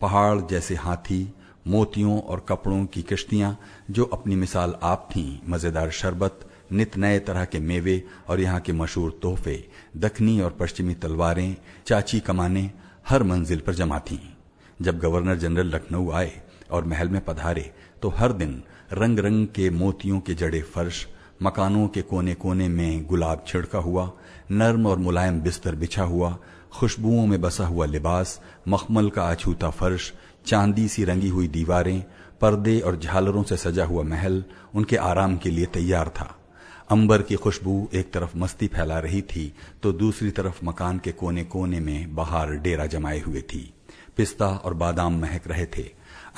पहाड़ 0.00 0.40
जैसे 0.40 0.74
हाथी 0.74 1.22
मोतियों 1.68 2.20
और 2.20 2.44
कपड़ों 2.48 2.84
की 2.84 3.02
किश्तियाँ, 3.02 3.56
जो 3.90 4.04
अपनी 4.04 4.36
मिसाल 4.36 4.74
आप 4.82 5.08
थीं, 5.10 5.38
मज़ेदार 5.48 5.90
शरबत, 5.90 6.40
नित 6.72 6.96
नए 6.96 7.18
तरह 7.18 7.44
के 7.44 7.58
मेवे 7.60 8.02
और 8.28 8.40
यहाँ 8.40 8.60
के 8.60 8.72
मशहूर 8.72 9.18
तोहफे, 9.22 9.64
दखनी 9.96 10.40
और 10.40 10.56
पश्चिमी 10.60 10.94
तलवारें, 10.94 11.56
चाची 11.86 12.20
कमाने, 12.20 12.70
हर 13.08 13.22
मंजिल 13.22 13.60
पर 13.60 13.74
जमा 13.74 13.98
थीं। 14.00 14.18
जब 14.82 14.98
गवर्नर 14.98 15.36
जनरल 15.36 15.74
लखनऊ 15.74 16.10
आए 16.10 16.32
और 16.70 16.84
महल 16.84 17.08
में 17.08 17.20
पधारे 17.24 17.70
तो 18.02 18.08
हर 18.08 18.32
दिन 18.32 18.62
रंग 18.92 19.18
रंग 19.18 19.46
के 19.46 19.70
मोतियों 19.70 20.20
के 20.20 20.34
जड़े 20.34 20.60
फर्श, 20.64 21.06
मकानों 21.42 21.86
के 21.88 22.02
कोने 22.02 22.34
कोने 22.34 22.68
में 22.68 23.06
गुलाब 23.06 23.44
छिड़का 23.46 23.78
हुआ, 23.78 24.10
नर्म 24.50 24.86
और 24.86 24.98
मुलायम 24.98 25.40
बिस्तर 25.40 25.74
बिछा 25.74 26.02
हुआ, 26.02 26.36
खुशबुओं 26.72 27.26
में 27.26 27.40
बसा 27.40 27.66
हुआ 27.66 27.86
लिबास, 27.86 28.40
मखमल 28.68 29.08
का 29.10 29.30
अछूता 29.30 29.70
फर्श 29.70 30.12
चांदी 30.48 30.86
सी 30.88 31.04
रंगी 31.04 31.28
हुई 31.28 31.48
दीवारें, 31.48 32.02
पर्दे 32.40 32.78
और 32.80 32.96
झालरों 32.96 33.42
से 33.42 33.56
सजा 33.58 33.84
हुआ 33.84 34.02
महल 34.04 34.42
उनके 34.74 34.96
आराम 34.98 35.36
के 35.36 35.50
लिए 35.50 35.66
तैयार 35.68 36.08
था। 36.10 36.34
अंबर 36.90 37.22
की 37.22 37.34
खुशबू 37.36 37.88
एक 37.94 38.12
तरफ़ 38.12 38.36
मस्ती 38.36 38.66
फैला 38.68 38.98
रही 38.98 39.20
थी 39.24 39.52
तो 39.82 39.92
दूसरी 39.94 40.30
तरफ़ 40.30 40.64
मकान 40.64 40.98
के 40.98 41.12
कोने 41.12 41.44
कोने 41.46 41.80
में 41.80 42.14
बाहर 42.14 42.54
डेरा 42.56 42.86
जमाए 42.86 43.20
हुए 43.20 43.40
थी। 43.44 43.62
पिस्ता 44.16 44.48
और 44.48 44.74
बादाम 44.74 45.20
महक 45.20 45.48
रहे 45.48 45.66
थे। 45.76 45.82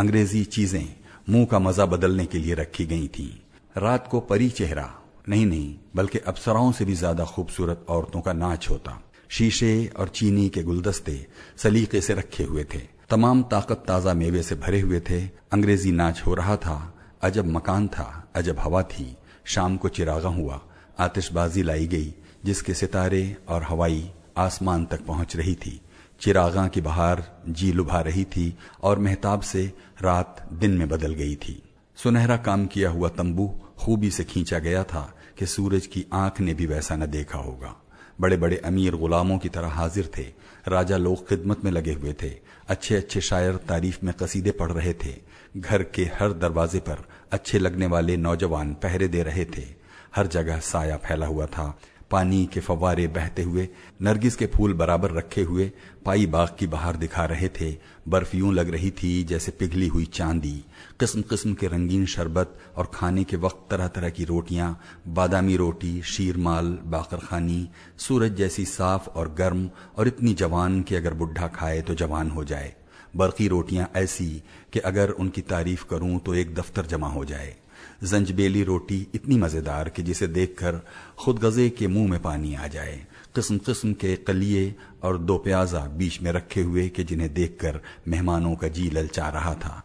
अंग्रेज़ी 0.01 0.45
चीज़ें 0.47 0.95
मुँह 1.29 1.47
का 1.47 1.59
मज़ा 1.59 1.87
बदलने 1.87 2.27
के 2.27 2.39
लिए 2.39 2.55
रखी 2.57 2.87
गई 2.87 3.09
थी। 3.09 3.31
रात 3.77 4.09
को 4.11 4.21
परी 4.23 4.49
चेहरा, 4.51 4.91
नहीं 5.29 5.47
नहीं, 5.47 5.75
बल्कि 5.97 6.19
अप्सराओं 6.19 6.73
से 6.73 6.85
भी 6.85 6.95
ज़्यादा 6.95 7.25
खूबसूरत 7.27 7.87
औरतों 7.89 8.21
का 8.21 8.33
नाच 8.35 8.71
होता। 8.71 9.01
शीशे 9.29 9.75
और 9.97 10.09
चीनी 10.11 10.49
के 10.49 10.63
गुलदस्ते 10.63 11.27
सलीके 11.57 12.01
से 12.01 12.15
रखे 12.15 12.45
हुए 12.45 12.65
थे। 12.65 12.89
तमाम 13.11 13.43
ताकत 13.43 13.83
ताज़ा 13.89 14.13
मेवे 14.15 14.43
से 14.43 14.55
भरे 14.55 14.81
हुए 14.81 15.01
थे। 15.01 15.21
अंग्रेज़ी 15.53 15.93
नाच 15.93 16.23
हो 16.27 16.35
रहा 16.35 16.57
था। 16.57 16.95
अजब 17.23 17.47
मकान 17.47 17.89
था, 17.89 18.29
अजब 18.35 18.59
हवा 18.59 18.83
थी। 18.83 19.17
शाम 19.45 19.77
को 19.77 19.89
चिरागा 19.89 20.29
हुआ, 20.29 20.61
आतिशबाजी 20.99 21.63
लाई 21.63 21.87
गई, 21.87 22.15
जिसके 22.45 22.75
सितारे 22.75 23.37
और 23.49 23.63
हवाई 23.63 24.11
आसमान 24.37 24.85
तक 24.85 25.05
पहुँच 25.07 25.37
रही 25.37 25.55
थी। 25.55 25.81
चिरागा 26.21 26.67
की 26.69 26.81
बहार 26.81 27.25
जी 27.49 27.73
लुभा 27.73 28.01
रही 28.01 28.25
थी 28.25 28.57
और 28.83 28.99
मेहताब 28.99 29.41
से 29.41 29.73
रात 30.03 30.49
दिन 30.53 30.71
में 30.71 30.89
बदल 30.89 31.15
गई 31.15 31.35
थी। 31.35 31.63
सुनहरा 31.97 32.37
काम 32.37 32.67
किया 32.67 32.91
हुआ 32.91 33.09
तंबू 33.09 33.49
खूबी 33.79 34.11
से 34.11 34.25
खींचा 34.25 34.59
गया 34.59 34.85
था 34.85 35.15
कि 35.39 35.47
सूरज 35.47 35.87
की 35.87 36.07
आँख 36.13 36.41
ने 36.41 36.55
भी 36.55 36.67
वैसा 36.67 36.97
न 36.97 37.07
देखा 37.07 37.39
होगा। 37.39 37.77
बड़े 38.21 38.37
बड़े 38.37 38.57
अमीर 38.57 38.95
गुलामों 38.95 39.39
की 39.39 39.49
तरह 39.49 39.69
हाजिर 39.69 40.11
थे। 40.19 40.23
राजा 40.69 40.97
लोग 40.97 41.29
खिदमत 41.29 41.65
में 41.65 41.71
लगे 41.73 41.93
हुए 41.93 42.15
थे। 42.23 42.33
अच्छे 42.69 42.97
अच्छे 42.97 43.21
शायर 43.21 43.57
तारीफ़ 43.57 43.99
में 44.05 44.15
कसीदे 44.15 44.51
पढ़ 44.51 44.73
रहे 44.73 44.95
थे। 44.95 45.17
घर 45.57 45.83
के 45.83 46.05
हर 46.05 46.33
दरवाजे 46.33 46.79
पर 46.79 47.09
अच्छे 47.33 47.59
लगने 47.59 47.87
वाले 47.87 48.17
नौजवान 48.17 48.75
पहरे 48.75 49.09
दे 49.09 49.23
रहे 49.23 49.45
थे। 49.45 49.81
हर 50.17 50.27
जगह 50.27 50.59
साया 50.59 50.97
फैला 50.97 51.27
हुआ 51.27 51.47
था। 51.47 51.79
पानी 52.11 52.45
के 52.47 52.61
फवारे 52.61 53.07
बहते 53.07 53.43
हुए, 53.43 53.69
नरगिस 54.03 54.37
के 54.37 54.47
फूल 54.47 54.73
बराबर 54.73 55.11
रखे 55.11 55.43
हुए 55.43 55.71
पाई 56.05 56.27
बाग 56.27 56.49
की 56.59 56.67
बाहर 56.67 56.97
दिखा 56.97 57.25
रहे 57.25 57.49
थे। 57.49 57.71
बर्फ़ 58.09 58.37
यूँ 58.37 58.53
लग 58.55 58.71
रही 58.71 58.91
थी 58.91 59.23
जैसे 59.25 59.53
पिघली 59.53 59.89
हुई 59.89 60.05
चांदी। 60.05 60.65
किस्म 61.01 61.23
किस्म 61.23 61.55
के 61.55 61.67
रंगीन 61.67 62.07
शरबत 62.07 62.57
और 62.77 62.91
खाने 62.95 63.25
के 63.25 63.37
वक्त 63.37 63.71
तरह 63.71 63.89
तरह 63.89 64.11
की 64.11 64.25
रोटियाँ, 64.25 64.81
बादामी 65.09 65.57
रोटी, 65.57 66.03
शीरमाल 66.03 66.79
बाकर 66.85 67.17
खानी 67.17 67.69
सूरज 67.99 68.37
जैसी 68.37 68.65
साफ़ 68.65 69.09
और 69.09 69.35
गर्म 69.35 69.69
और 69.97 70.09
इतनी 70.09 70.35
जवान 70.35 70.83
कि 70.83 70.95
अगर 70.95 71.15
बुढ़ा 71.15 71.49
खाए 71.49 71.81
तो 71.81 71.95
जवान 71.95 72.31
हो 72.31 72.45
जाए। 72.45 72.75
बरकी 73.17 73.49
रोटियाँ 73.49 73.91
ऐसी 73.97 74.43
कि 74.73 74.79
अगर 74.79 75.11
उनकी 75.11 75.41
तारीफ़ 75.43 75.85
करूँ 75.91 76.19
तो 76.19 76.35
एक 76.35 76.55
दफ्तर 76.55 76.87
जमा 76.87 77.09
हो 77.09 77.25
जाए। 77.25 77.57
जंजबेली 78.05 78.63
रोटी 78.65 79.07
इतनी 79.15 79.37
मज़ेदार 79.37 79.89
कि 79.89 80.03
जिसे 80.03 80.27
देखकर 80.27 80.81
खुद 81.19 81.39
गजे 81.39 81.69
के 81.71 81.87
मुँह 81.87 82.11
में 82.11 82.23
पानी 82.23 82.55
आ 82.55 82.67
जाए। 82.67 83.07
किस्म 83.35 83.59
किस्म 83.59 83.93
के 83.93 84.17
कलिए 84.17 84.75
और 85.03 85.19
दो 85.19 85.37
प्याजा 85.39 85.81
बीच 85.81 86.21
में 86.23 86.33
रखे 86.33 86.63
हुए 86.63 86.89
कि 86.89 87.05
जिन्हें 87.05 87.33
देखकर 87.35 87.81
मेहमानों 88.09 88.55
का 88.55 88.69
जी 88.69 88.91
ललचा 88.91 89.29
रहा 89.29 89.55
था। 89.55 89.83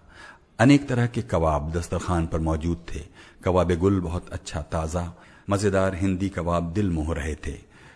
अनेक 0.60 0.88
तरह 0.88 1.08
के 1.08 1.22
कबाब 1.22 1.72
दस्तरखान 1.72 2.28
पर 2.28 2.40
मौजूद 2.40 2.86
थे। 2.96 3.00
कबाब 3.44 3.74
गुल 3.74 4.00
बहुत 4.00 4.30
अच्छा 4.30 4.62
ताज़ा, 4.62 5.14
मज़ेदार 5.50 5.96
हिंदी 5.96 6.30
कबाब 6.30 6.74
दिल 6.74 6.90
मोह 6.90 7.14
रहे 7.14 7.36
थे। 7.36 7.52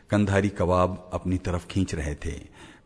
कंधारी 0.09 0.49
कबाब 0.49 1.09
अपनी 1.13 1.37
तरफ़ 1.37 1.67
खींच 1.67 1.95
रहे 1.95 2.15
थे। 2.15 2.39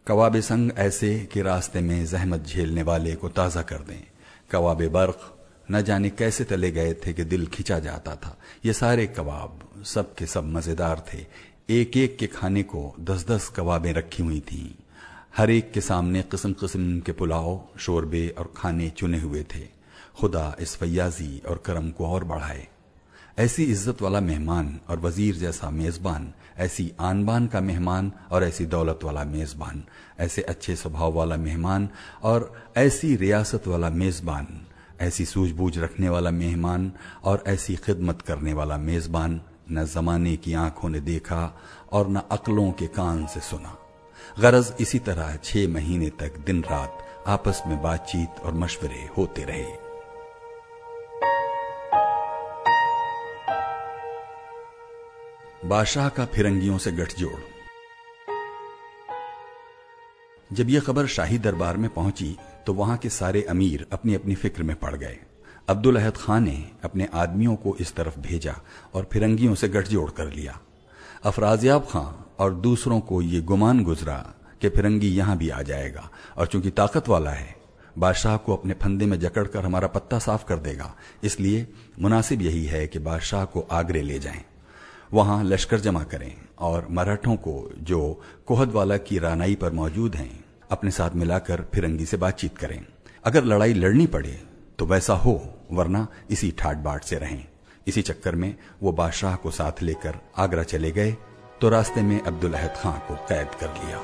कबाब 0.08 0.40
संग 0.40 0.72
ऐसे 0.78 1.30
कि 1.34 1.42
रास्ते 1.42 1.82
में 1.82 2.06
जहमत 2.06 2.46
झेलने 2.46 2.84
वाले 2.84 3.16
को 3.16 3.30
ताज़ा 3.30 3.62
कर 3.62 3.78
दें। 3.78 4.04
कबाब 4.52 4.84
बर्क 4.88 5.33
न 5.72 5.82
जाने 5.82 6.10
कैसे 6.10 6.44
तले 6.44 6.72
गए 6.72 6.94
थे 6.94 7.14
कि 7.14 7.24
दिल 7.24 7.46
खिंचा 7.48 7.80
जाता 7.80 8.16
था। 8.16 8.38
ये 8.66 8.74
सारे 8.74 9.08
कबाब 9.08 9.60
सब 9.86 10.14
के 10.16 10.26
सब 10.26 10.46
मज़ेदार 10.48 11.04
थे। 11.14 11.26
एक 11.70 11.98
एक 11.98 12.18
के 12.18 12.28
खाने 12.28 12.64
को 12.64 12.94
दस 13.00 13.26
दस 13.28 13.52
कबाबें 13.56 13.94
रखी 13.94 14.24
हुई 14.24 14.40
थीं। 14.42 14.70
हर 15.38 15.50
एक 15.50 15.72
के 15.72 15.82
सामने 15.82 16.22
किस्म 16.22 16.54
किस्म 16.54 17.00
के 17.00 17.12
पुलाव, 17.12 17.62
शोरबे 17.80 18.28
और 18.38 18.54
खाने 18.58 18.90
चुने 18.90 19.20
हुए 19.20 19.44
थे। 19.56 19.68
खुदा 20.20 20.56
इस 20.60 20.76
फैयाजी 20.76 21.42
और 21.50 21.64
करम 21.66 21.90
को 21.92 22.08
और 22.08 22.24
बढ़ाए। 22.24 22.68
ऐसी 23.40 23.64
इज़्ज़त 23.64 24.02
वाला 24.02 24.20
मेहमान 24.20 24.80
और 24.90 25.00
वज़ीर 25.00 25.36
जैसा 25.36 25.70
मेजबान, 25.70 26.34
ऐसी 26.58 26.92
आनबान 27.00 27.48
का 27.48 27.62
मेहमान 27.62 28.12
और 28.32 28.44
ऐसी 28.44 28.66
दौलत 28.66 29.00
वाला 29.04 29.24
मेजबान, 29.24 29.84
ऐसे 30.20 30.42
अच्छे 30.42 30.76
स्वभाव 30.76 31.14
वाला 31.14 31.38
मेहमान 31.38 31.90
और 32.24 32.54
ऐसी 32.78 33.16
रियासत 33.16 33.68
वाला 33.68 33.90
मेजबान 33.90 34.48
ऐसी 35.04 35.26
सूझबूझ 35.26 35.80
रखने 35.80 36.10
वाला 36.10 36.32
मेहमान 36.32 36.92
और 37.24 37.44
ऐसी 37.48 37.76
खिदमत 37.76 38.22
करने 38.22 38.54
वाला 38.54 38.78
मेजबान 38.78 39.42
न 39.72 39.86
जमाने 39.86 40.36
की 40.38 40.54
आँखों 40.54 40.90
ने 40.90 41.00
देखा 41.00 41.62
और 41.92 42.10
न 42.10 42.22
अकलों 42.32 42.72
के 42.72 42.88
कान 42.88 43.26
से 43.28 43.40
सुना। 43.40 43.78
गरज 44.40 44.74
इसी 44.80 45.00
तरह 45.00 45.36
छह 45.36 45.68
महीने 45.68 46.10
तक 46.10 46.38
दिन 46.38 46.64
रात 46.64 47.08
आपस 47.28 47.62
में 47.68 47.82
बातचीत 47.82 48.30
और 48.44 48.54
मशवरे 48.54 49.10
होते 49.18 49.44
रहे। 49.44 49.94
बादशाह 55.70 56.10
का 56.10 56.26
फिरंगियों 56.26 56.78
से 56.78 56.92
गठजोड़। 56.92 57.40
जब 60.56 60.70
यह 60.70 60.80
खबर 60.80 61.08
शाही 61.08 61.38
दरबार 61.38 61.78
में 61.78 61.90
पहुँची 61.90 62.38
तो 62.68 62.74
वहाँ 62.74 62.98
के 62.98 63.10
सारे 63.10 63.42
अमीर 63.42 63.86
अपनी 63.94 64.14
अपनी 64.16 64.36
फ़िक्र 64.36 64.64
में 64.64 64.76
पड़ 64.76 64.96
गए। 64.96 65.18
अब्दुल 65.70 65.96
अहद 65.96 66.18
खान 66.18 66.44
ने 66.44 66.64
अपने 66.84 67.08
आदमियों 67.14 67.56
को 67.56 67.76
इस 67.76 67.96
तरफ़ 67.96 68.20
भेजा 68.20 68.56
और 68.94 69.08
फिरंगियों 69.14 69.56
से 69.56 69.70
गठजोड़ 69.70 70.10
कर 70.12 70.32
लिया। 70.32 70.60
अफराजियाब 71.26 71.88
खां 71.90 72.06
और 72.40 72.54
दूसरों 72.54 73.00
को 73.00 73.22
ये 73.22 73.42
गुमान 73.42 73.84
गुजरा 73.84 74.18
कि 74.62 74.70
फिरंगी 74.70 75.08
यहाँ 75.08 75.38
भी 75.38 75.50
आ 75.50 75.62
जाएगा 75.62 76.10
और 76.38 76.48
चूँकि 76.48 76.70
ताकत 76.70 77.10
वाला 77.10 77.32
है, 77.32 77.56
बादशाह 77.98 78.38
को 78.38 78.56
अपने 78.56 78.74
फंदे 78.74 79.06
में 79.06 79.20
जकड़कर 79.20 79.66
हमारा 79.66 79.88
पत्ता 79.88 80.20
साफ़ 80.20 80.46
कर 80.46 80.58
देगा। 80.60 80.94
इसलिए 81.24 81.68
मुनासिब 82.00 82.42
यही 82.42 82.66
है 82.66 82.88
कि 82.88 83.00
बादशाह 83.00 83.46
को 83.46 83.68
आगरे 83.72 84.02
ले 84.02 84.20
जाएँ। 84.20 84.44
वहाँ 85.14 85.44
लश्कर 85.44 85.80
जमा 85.80 86.04
करें 86.04 86.34
और 86.60 86.88
मराठों 86.92 87.36
को 87.36 87.70
जो 87.80 88.22
कोहदवाला 88.48 88.98
की 88.98 89.20
रानाई 89.20 89.56
पर 89.56 89.72
मौजूद 89.72 90.16
हैं 90.16 90.43
अपने 90.74 90.92
साथ 90.92 91.16
मिलाकर 91.16 91.66
फिरंगी 91.74 92.06
से 92.06 92.18
बातचीत 92.18 92.58
करें। 92.58 92.80
अगर 93.26 93.44
लड़ाई 93.44 93.74
लड़नी 93.74 94.08
पड़े 94.08 94.40
तो 94.80 94.86
वैसा 94.86 95.14
हो, 95.16 95.34
वरना 95.72 96.08
इसी 96.30 96.52
ठाट 96.52 96.78
बाट 96.80 97.04
से 97.04 97.18
रहें। 97.18 97.46
इसी 97.88 98.02
चक्कर 98.02 98.36
में 98.36 98.56
वो 98.84 98.92
बादशाह 98.92 99.36
को 99.36 99.52
साथ 99.52 99.82
लेकर 99.82 100.20
आगरा 100.38 100.64
चले 100.66 100.92
गए 100.92 101.16
तो 101.62 101.70
रास्ते 101.70 102.02
में 102.02 102.20
अब्दुल 102.22 102.54
अहद 102.54 102.76
खां 102.78 103.00
को 103.00 103.16
कैद 103.30 103.56
कर 103.62 103.74
लिया। 103.76 104.02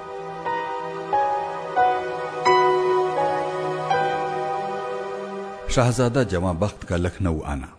शाहजादा 5.70 6.24
जवा 6.26 6.54
बख्त 6.56 6.84
का 6.84 6.96
लखनऊ 6.96 7.42
आना। 7.46 7.76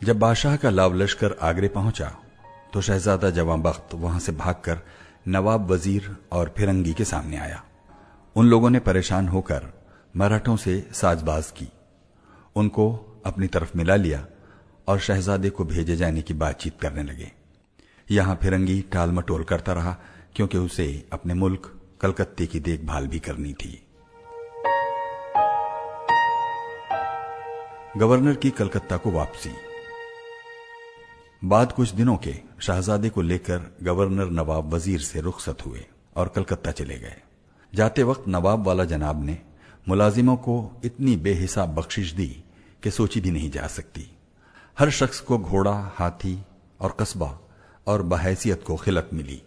जब 0.00 0.18
बादशाह 0.18 0.56
का 0.56 0.70
लाव 0.70 0.94
लश्कर 0.94 1.36
आगरे 1.42 1.68
पहुँचा 1.68 2.08
तो 2.72 2.80
शहजादा 2.80 3.30
जवां 3.30 3.60
बख्त 3.62 3.94
वहाँ 3.94 4.20
से 4.20 4.32
भागकर 4.32 4.80
नवाब 5.28 5.70
वज़ीर 5.70 6.16
और 6.32 6.54
फिरंगी 6.58 6.92
के 6.92 7.04
सामने 7.04 7.36
आया। 7.36 7.62
उन 8.36 8.46
लोगों 8.46 8.70
ने 8.70 8.78
परेशान 8.78 9.28
होकर 9.28 9.66
मराठों 10.16 10.56
से 10.56 10.88
साजबाज 10.92 11.50
की। 11.50 11.68
उनको 12.56 13.16
अपनी 13.26 13.46
तरफ़ 13.46 13.76
मिला 13.76 13.96
लिया 13.96 14.26
और 14.88 14.98
शहजादे 14.98 15.50
को 15.50 15.64
भेजे 15.64 15.96
जाने 15.96 16.22
की 16.22 16.34
बातचीत 16.34 16.80
करने 16.80 17.02
लगे। 17.02 17.32
यहाँ 18.10 18.38
फिरंगी 18.42 18.80
टाल 18.92 19.10
मटोल 19.10 19.44
करता 19.44 19.72
रहा, 19.72 19.96
क्योंकि 20.36 20.58
उसे 20.58 21.08
अपने 21.12 21.34
मुल्क, 21.34 21.80
कलकत्ते 22.00 22.46
की 22.46 22.60
देखभाल 22.60 23.06
भी 23.06 23.18
करनी 23.18 23.52
थी। 23.52 23.80
गवर्नर 27.96 28.34
की 28.34 28.50
कलकत्ता 28.50 28.96
को 28.96 29.10
वापसी। 29.10 29.50
बाद 31.44 31.72
कुछ 31.72 31.90
दिनों 31.90 32.16
के 32.16 32.34
शहजादे 32.60 33.08
को 33.08 33.22
लेकर 33.22 33.64
गवर्नर 33.82 34.30
नवाब 34.30 34.72
वज़ीर 34.74 35.00
से 35.00 35.20
रुखसत 35.20 35.64
हुए 35.66 35.84
और 36.16 36.28
कलकत्ता 36.28 36.70
चले 36.70 36.98
गए। 36.98 37.16
जाते 37.72 38.02
वक्त 38.02 38.28
नवाब 38.28 38.66
वाला 38.66 38.84
जनाब 38.84 39.24
ने 39.24 39.36
मुलाजिमों 39.88 40.36
को 40.38 40.54
इतनी 40.84 41.16
बेहिसाब 41.18 41.74
बख्शिश 41.74 42.12
दी 42.12 42.26
कि 42.82 42.90
सोची 42.90 43.20
भी 43.20 43.30
नहीं 43.30 43.50
जा 43.50 43.66
सकती। 43.66 44.06
हर 44.76 44.90
शख्स 44.90 45.20
को 45.20 45.38
घोड़ा, 45.38 45.92
हाथी 45.96 46.38
और 46.80 46.96
कस्बा 47.00 47.38
और 47.86 48.02
बहैसियत 48.04 48.62
को 48.62 48.76
खिलत 48.76 49.10
मिली। 49.12 49.40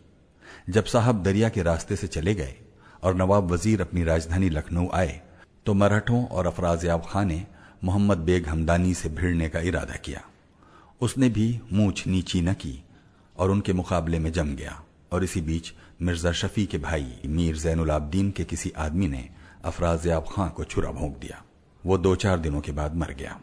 जब 0.70 0.86
साहब 0.86 1.24
दरिया 1.24 1.50
के 1.50 1.64
रास्ते 1.64 1.96
से 1.96 2.08
चले 2.10 2.36
गए 2.36 2.56
और 3.04 3.16
नवाब 3.16 3.52
वज़ीर 3.52 3.82
अपनी 3.82 4.04
राजधानी 4.04 4.50
लखनऊ 4.52 4.90
आए 4.94 5.22
तो 5.66 5.74
मराठों 5.74 6.26
और 6.28 6.48
अफराजयाब 6.48 7.06
खान 7.10 7.28
ने 7.28 7.46
मोहम्मद 7.84 8.18
बेग 8.26 8.48
हमदानी 8.48 8.94
से 8.94 9.10
भिड़ने 9.12 9.50
का 9.50 9.60
इरादा 9.62 9.96
किया। 9.96 10.22
उसने 11.02 11.30
भी 11.30 11.60
मूछ 11.74 12.08
नीची 12.08 12.42
न 12.42 12.54
की 12.54 12.84
और 13.38 13.52
उनके 13.52 13.74
मुकाबले 13.74 14.20
में 14.20 14.32
जम 14.32 14.56
गया। 14.56 14.84
और 15.12 15.24
इसी 15.24 15.42
बीच 15.42 15.74
मिर्ज़ा 16.02 16.32
शफी 16.32 16.66
के 16.66 16.78
भाई 16.78 17.16
मीर 17.26 17.58
जैनुलाब्दीन 17.58 18.32
के 18.32 18.44
किसी 18.44 18.72
आदमी 18.78 19.08
ने 19.08 19.30
अफराजयाब 19.66 20.26
खां 20.32 20.50
को 20.50 20.64
छुरा 20.64 20.92
भोंक 20.92 21.18
दिया। 21.18 21.44
वो 21.86 21.98
दो 21.98 22.16
चार 22.16 22.40
दिनों 22.40 22.62
के 22.62 22.72
बाद 22.72 22.96
मर 22.96 23.14
गया। 23.14 23.40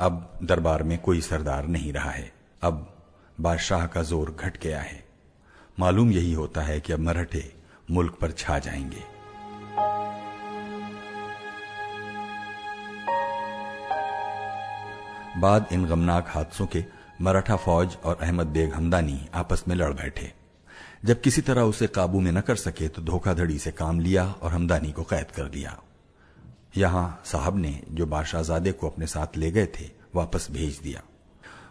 अब 0.00 0.38
दरबार 0.42 0.82
में 0.82 0.98
कोई 0.98 1.20
सरदार 1.20 1.66
नहीं 1.66 1.92
रहा 1.92 2.10
है। 2.10 2.32
अब 2.62 3.04
बादशाह 3.40 3.86
का 3.86 4.02
ज़ोर 4.02 4.36
घट 4.40 4.62
गया 4.62 4.80
है। 4.80 5.04
मालूम 5.78 6.10
यही 6.10 6.32
होता 6.32 6.62
है 6.62 6.80
कि 6.80 6.92
अब 6.92 6.98
मराठे 6.98 7.54
मुल्क 7.90 8.12
पर 8.20 8.30
छा 8.30 8.58
जाएँगे। 8.58 9.02
बाद 15.36 15.66
इन 15.72 15.84
गमनाक 15.84 16.26
हादसों 16.28 16.66
के 16.66 16.84
मराठा 17.20 17.56
फौज 17.56 17.96
और 18.04 18.18
अहमद 18.22 18.46
बेग 18.46 18.72
हमदानी 18.72 19.28
आपस 19.34 19.64
में 19.68 19.76
लड़ 19.76 19.92
बैठे। 19.92 20.32
जब 21.04 21.20
किसी 21.20 21.40
तरह 21.40 21.62
उसे 21.62 21.86
काबू 21.86 22.20
में 22.20 22.32
न 22.32 22.40
कर 22.40 22.56
सके 22.56 22.88
तो 22.88 23.02
धोखाधड़ी 23.02 23.58
से 23.58 23.70
काम 23.70 24.00
लिया 24.00 24.26
और 24.26 24.52
हमदानी 24.52 24.92
को 24.92 25.02
कैद 25.02 25.30
कर 25.30 25.44
दिया। 25.44 25.80
यहाँ 26.76 27.22
साहब 27.24 27.58
ने 27.58 27.82
जो 27.90 28.06
बादशाहजादे 28.06 28.72
को 28.72 28.88
अपने 28.88 29.06
साथ 29.06 29.26
ले 29.36 29.50
गए 29.50 29.66
थे, 29.66 29.90
वापस 30.14 30.48
भेज 30.50 30.78
दिया। 30.78 31.02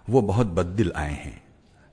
वो 0.10 0.22
बहुत 0.22 0.48
बददिल 0.48 0.94
आए 0.96 1.14
हैं। 1.14 1.44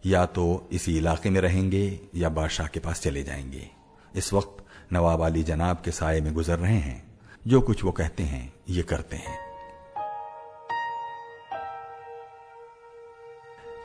या 0.06 0.26
तो 0.26 0.68
इसी 0.72 0.96
इलाके 0.96 1.30
में 1.30 1.40
रहेंगे 1.40 2.00
या 2.14 2.28
बादशाह 2.28 2.66
के 2.66 2.80
पास 2.80 3.00
चले 3.00 3.22
जाएँगे। 3.22 3.70
इस 4.14 4.32
वक्त 4.32 4.64
नवाब 4.92 5.20
अली 5.20 5.42
जनाब 5.42 5.82
के 5.84 5.90
साय 5.90 6.20
में 6.20 6.34
गुजर 6.34 6.58
रहे 6.58 6.78
हैं। 6.78 7.18
जो 7.46 7.60
कुछ 7.60 7.84
वो 7.84 7.92
कहते 7.92 8.22
हैं, 8.22 8.52
ये 8.68 8.82
करते 8.82 9.16
हैं। 9.16 9.47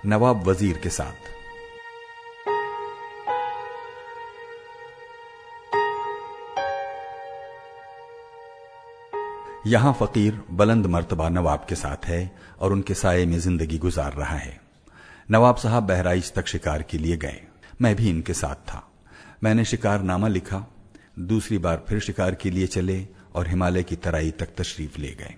नवाब 0.06 0.44
वज़ीर 0.48 0.78
के 0.78 0.90
साथ। 0.90 1.32
यहाँ 9.68 9.98
फकीर 10.00 10.42
बुलंद 10.52 10.86
मर्तबा 10.86 11.30
नवाब 11.30 11.66
के 11.70 11.76
साथ 11.76 12.06
है 12.06 12.36
और 12.60 12.74
उनके 12.74 12.94
साय 12.94 13.26
में 13.26 13.38
ज़िंदगी 13.40 13.78
गुजार 13.78 14.14
रहा 14.14 14.36
है। 14.36 14.60
नवाब 15.32 15.56
साहब 15.56 15.84
बहराइच 15.84 16.32
तक 16.36 16.48
शिकार 16.48 16.82
के 16.82 16.98
लिए 16.98 17.18
गए। 17.18 17.42
मैं 17.82 17.96
भी 17.96 18.10
इनके 18.10 18.34
साथ 18.34 18.56
था। 18.56 18.84
मैंने 19.44 19.66
शिकार 19.66 20.02
नामा 20.02 20.28
लिखा। 20.28 20.66
दूसरी 21.20 21.58
बार 21.58 21.86
फिर 21.90 22.00
शिकार 22.00 22.36
के 22.36 22.50
लिए 22.50 22.68
चले 22.68 23.08
और 23.36 23.48
हिमालय 23.48 23.84
की 23.84 23.96
तराई 23.96 24.32
तक 24.32 24.56
तशरीफ़ 24.58 25.00
ले 25.00 25.12
गए। 25.12 25.36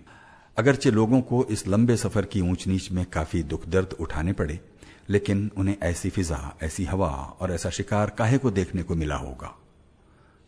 अगरचे 0.57 0.91
लोगों 0.91 1.21
को 1.21 1.45
इस 1.45 1.67
लंबे 1.67 1.97
सफ़र 1.97 2.25
की 2.25 2.41
ऊंच 2.41 2.67
नीच 2.67 2.91
में 2.91 3.05
काफ़ी 3.05 3.43
दुख 3.43 3.67
दर्द 3.67 3.95
उठाने 3.99 4.33
पड़े, 4.33 4.59
लेकिन 5.09 5.51
उन्हें 5.57 5.75
ऐसी 5.83 6.09
फिजा, 6.09 6.57
ऐसी 6.63 6.85
हवा 6.85 7.09
और 7.39 7.51
ऐसा 7.51 7.69
शिकार 7.69 8.09
काहे 8.09 8.37
को 8.37 8.51
देखने 8.51 8.83
को 8.83 8.95
मिला 8.95 9.15
होगा? 9.15 9.55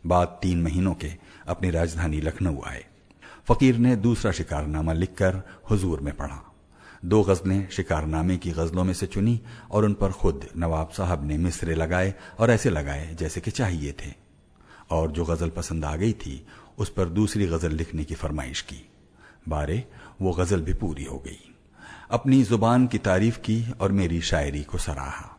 बाद 0.06 0.40
तीन 0.42 0.62
महीनों 0.62 0.94
के 0.94 1.12
अपनी 1.48 1.70
राजधानी 1.70 2.22
लखनऊ 2.22 2.62
आए। 2.66 2.86
फकीर 3.48 3.78
ने 3.78 3.96
दूसरा 3.96 4.32
शिकारनामा 4.32 4.94
लिखकर 4.94 5.42
हुजूर 5.72 6.00
में 6.00 6.18
पढ़ा। 6.18 6.56
दो 7.06 7.24
गजलें 7.24 7.70
शिकारनामे 7.70 8.38
की 8.38 8.52
गजलों 8.52 8.84
में 8.84 8.94
से 8.94 9.08
चुनी 9.08 9.42
और 9.72 9.86
उन 9.86 9.94
पर 9.94 10.12
खुद 10.12 10.48
नवाब 10.58 10.90
साहब 10.90 11.28
ने 11.28 11.38
मिसरे 11.38 11.76
लगाए 11.76 12.14
और 12.40 12.52
ऐसे 12.52 12.70
लगाए 12.70 13.16
जैसे 13.16 13.42
कि 13.42 13.52
चाहिए 13.52 13.92
थे। 13.92 14.14
और 14.92 15.12
जो 15.12 15.26
गज़ल 15.26 15.50
पसंद 15.50 15.86
आ 15.86 15.96
गई 15.96 16.14
थी, 16.14 16.48
उस 16.78 16.90
पर 16.90 17.06
दूसरी 17.06 17.46
गज़ल 17.48 17.72
लिखने 17.72 18.04
की 18.04 18.16
फरमाइश 18.16 18.62
की। 18.62 18.90
बारे, 19.48 19.86
वो 20.22 20.32
गज़ल 20.32 20.62
भी 20.62 20.74
पूरी 20.74 21.04
हो 21.04 21.18
गई। 21.20 21.56
अपनी 22.12 22.44
ज़ुबान 22.44 22.88
की 22.88 22.98
तारीफ़ 22.98 23.38
की 23.38 23.72
और 23.82 23.92
मेरी 23.92 24.22
शायरी 24.22 24.64
को 24.64 24.78
सराहा। 24.78 25.38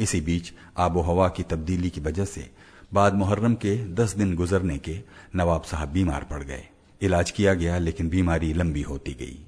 इसी 0.00 0.20
बीच 0.20 0.52
आबो 0.78 1.00
हवा 1.00 1.28
की 1.28 1.42
तब्दीली 1.42 1.90
की 1.90 2.00
वजह 2.00 2.24
से 2.24 2.50
बाद 2.92 3.14
मुहर्रम 3.14 3.54
के 3.54 3.76
दस 3.94 4.14
दिन 4.14 4.34
गुजरने 4.34 4.78
के 4.78 5.00
नवाब 5.36 5.62
साहब 5.62 5.88
बीमार 5.88 6.24
पड़ 6.24 6.42
गए। 6.42 6.68
इलाज 7.00 7.30
किया 7.30 7.54
गया, 7.54 7.78
लेकिन 7.78 8.08
बीमारी 8.08 8.52
लंबी 8.52 8.82
होती 8.82 9.12
गई। 9.12 9.46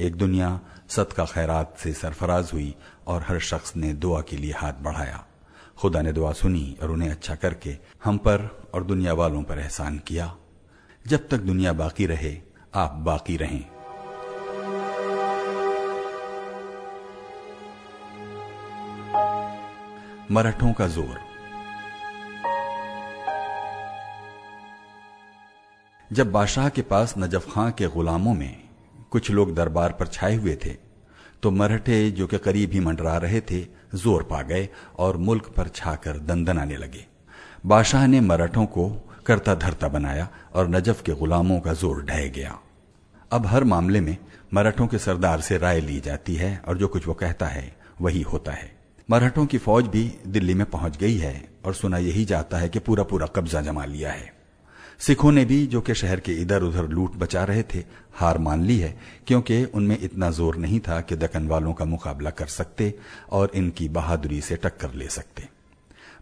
एक 0.00 0.16
दुनिया 0.16 0.60
सदका 0.88 1.24
खैरात 1.24 1.76
से 1.78 1.92
सरफराज 1.92 2.50
हुई 2.52 2.74
और 3.06 3.24
हर 3.28 3.38
शख्स 3.38 3.76
ने 3.76 3.92
दुआ 3.92 4.20
के 4.20 4.36
लिए 4.36 4.52
हाथ 4.52 4.72
बढ़ाया। 4.72 5.26
खुदा 5.78 6.02
ने 6.02 6.12
दुआ 6.12 6.32
सुनी 6.32 6.76
और 6.82 6.90
उन्हें 6.90 7.10
अच्छा 7.10 7.34
करके 7.34 7.76
हम 8.04 8.16
पर 8.16 8.68
और 8.74 8.84
दुनिया 8.84 9.12
वालों 9.12 9.42
पर 9.42 9.58
एहसान 9.58 9.98
किया। 9.98 10.36
जब 11.06 11.28
तक 11.28 11.38
दुनिया 11.38 11.72
बाकी 11.72 12.06
रहे 12.06 12.40
आप 12.74 12.92
बाकी 12.96 13.36
रहें। 13.36 13.64
मराठों 20.30 20.72
का 20.72 20.86
ज़ोर। 20.86 21.18
जब 26.10 26.30
बादशाह 26.32 26.68
के 26.68 26.82
पास 26.82 27.14
नजफ 27.18 27.50
खां 27.52 27.70
के 27.72 27.86
गुलामों 27.86 28.34
में 28.34 28.62
कुछ 29.10 29.30
लोग 29.30 29.54
दरबार 29.54 29.92
पर 29.92 30.06
छाए 30.06 30.36
हुए 30.36 30.56
थे 30.56 30.76
तो 31.42 31.50
मराठे 31.50 32.10
जो 32.10 32.26
कि 32.26 32.38
करीब 32.38 32.72
ही 32.72 32.80
मंडरा 32.80 33.16
रहे 33.16 33.40
थे, 33.40 33.60
ज़ोर 33.94 34.22
पा 34.22 34.42
गए 34.42 34.68
और 34.98 35.16
मुल्क 35.16 35.52
पर 35.56 35.68
छाकर 35.68 36.18
दंदनाने 36.20 36.76
लगे। 36.76 37.06
बादशाह 37.66 38.06
ने 38.06 38.20
मराठों 38.20 38.66
को 38.66 38.90
करता 39.30 39.54
धरता 39.56 39.88
बनाया 39.88 40.28
और 40.54 40.68
नजफ 40.68 41.02
के 41.02 41.12
गुलामों 41.14 41.60
का 41.60 41.72
ज़ोर 41.74 42.02
ढह 42.04 42.26
गया। 42.30 42.58
अब 43.30 43.46
हर 43.46 43.64
मामले 43.66 44.00
में 44.00 44.16
मराठों 44.54 44.86
के 44.86 44.98
सरदार 44.98 45.40
से 45.40 45.58
राय 45.58 45.80
ली 45.80 46.00
जाती 46.00 46.34
है 46.34 46.56
और 46.68 46.78
जो 46.78 46.88
कुछ 46.88 47.06
वो 47.06 47.14
कहता 47.14 47.46
है, 47.46 47.72
वही 48.00 48.22
होता 48.22 48.52
है। 48.52 48.70
मराठों 49.08 49.46
की 49.46 49.58
फौज 49.58 49.86
भी 49.86 50.02
दिल्ली 50.26 50.54
में 50.54 50.64
पहुँच 50.70 50.96
गई 50.96 51.16
है 51.16 51.34
और 51.64 51.74
सुना 51.74 51.98
यही 51.98 52.24
जाता 52.24 52.58
है 52.58 52.68
कि 52.68 52.78
पूरा 52.78 53.04
पूरा 53.04 53.26
कब्जा 53.26 53.60
जमा 53.60 53.84
लिया 53.84 54.12
है। 54.12 54.32
सिखों 54.98 55.32
ने 55.32 55.44
भी, 55.44 55.66
जो 55.66 55.80
कि 55.80 55.94
शहर 55.94 56.20
के 56.20 56.32
इधर 56.32 56.62
उधर 56.62 56.88
लूट 56.88 57.14
बचा 57.16 57.44
रहे 57.44 57.62
थे, 57.74 57.84
हार 58.14 58.38
मान 58.38 58.64
ली 58.64 58.78
है, 58.78 58.94
क्योंकि 59.26 59.64
उनमें 59.64 59.98
इतना 59.98 60.30
ज़ोर 60.30 60.56
नहीं 60.56 60.80
था 60.80 61.00
कि 61.00 61.16
दकन 61.16 61.46
वालों 61.48 61.72
का 61.72 61.84
मुकाबला 61.84 62.30
कर 62.30 62.46
सकते 62.46 62.94
और 63.30 63.52
इनकी 63.54 63.88
बहादुरी 63.88 64.40
से 64.40 64.56
टक्कर 64.56 64.94
ले 64.94 65.08
सकते। 65.08 65.48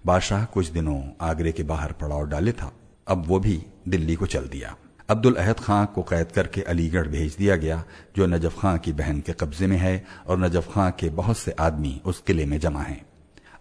बादशाह 0.07 0.45
कुछ 0.45 0.69
दिनों 0.69 1.01
आगरे 1.21 1.53
के 1.53 1.63
बाहर 1.63 1.93
पड़ाव 1.93 2.27
डाले 2.27 2.53
था। 2.53 2.73
अब 3.09 3.25
वो 3.27 3.41
भी 3.41 3.63
दिल्ली 3.89 4.15
को 4.15 4.27
चल 4.27 4.49
दिया। 4.49 4.77
अब्दुल 5.11 5.35
अहद 5.35 5.61
खां 5.61 5.87
को 5.87 6.03
कैद 6.03 6.33
करके 6.33 6.63
अलीगढ़ 6.63 7.09
भेज 7.09 7.37
दिया 7.37 7.57
गया, 7.57 7.85
जो 8.17 8.27
नजफ 8.27 8.61
खां 8.61 8.79
की 8.79 8.93
बहन 8.93 9.21
के 9.21 9.33
कब्जे 9.33 9.67
में 9.67 9.77
है 9.77 10.07
और 10.27 10.39
नजफ 10.39 10.73
खां 10.73 10.91
के 10.91 11.09
बहुत 11.09 11.39
से 11.39 11.51
आदमी 11.51 12.01
उस 12.05 12.23
किले 12.27 12.47
में 12.47 12.61
जमा 12.61 12.83
हैं। 12.83 13.07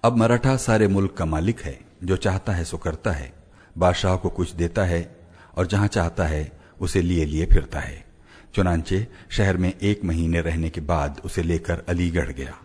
अब 0.04 0.18
मराठा 0.18 0.58
सारे 0.58 0.88
मुल्क 0.88 1.14
का 1.14 1.26
मालिक 1.26 1.62
है, 1.62 1.80
जो 2.04 2.18
चाहता 2.18 2.54
है 2.54 2.64
सो 2.64 2.78
करता 2.78 3.12
है, 3.12 3.34
बादशाह 3.78 4.16
को 4.16 4.30
कुछ 4.30 4.52
देता 4.52 4.84
है 4.84 5.16
और 5.58 5.68
जहाँ 5.68 5.88
चाहता 5.88 6.24
है, 6.24 6.52
उसे 6.82 7.02
लिए 7.02 7.26
लिए 7.26 7.46
फिरता 7.46 7.80
है। 7.80 8.06
चुनाचे 8.54 9.08
शहर 9.30 9.58
में 9.58 9.74
एक 9.82 10.06
महीने 10.06 10.42
रहने 10.42 10.70
के 10.70 10.82
बाद 10.82 11.22
उसे 11.26 11.44
लेकर 11.44 11.84
अलीगढ़ 11.90 12.32
गया। 12.32 12.58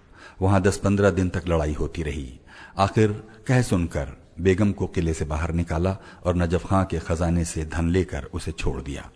वहाँ 0.42 0.62
दस 0.62 0.76
पंद्रह 0.76 1.10
दिन 1.10 1.28
तक 1.28 1.42
लड़ाई 1.48 1.72
होती 1.72 2.02
रही। 2.02 2.40
आखिर 2.78 3.24
कह 3.46 3.62
सुनकर 3.62 4.21
बेगम 4.42 4.72
को 4.72 4.86
किले 4.86 5.14
से 5.14 5.24
बाहर 5.24 5.52
निकाला 5.52 5.96
और 6.24 6.36
नजफ 6.36 6.66
खां 6.66 6.84
के 6.84 6.98
खजाने 6.98 7.44
से 7.44 7.64
धन 7.64 7.88
लेकर 7.88 8.24
उसे 8.24 8.52
छोड़ 8.52 8.82
दिया। 8.82 9.10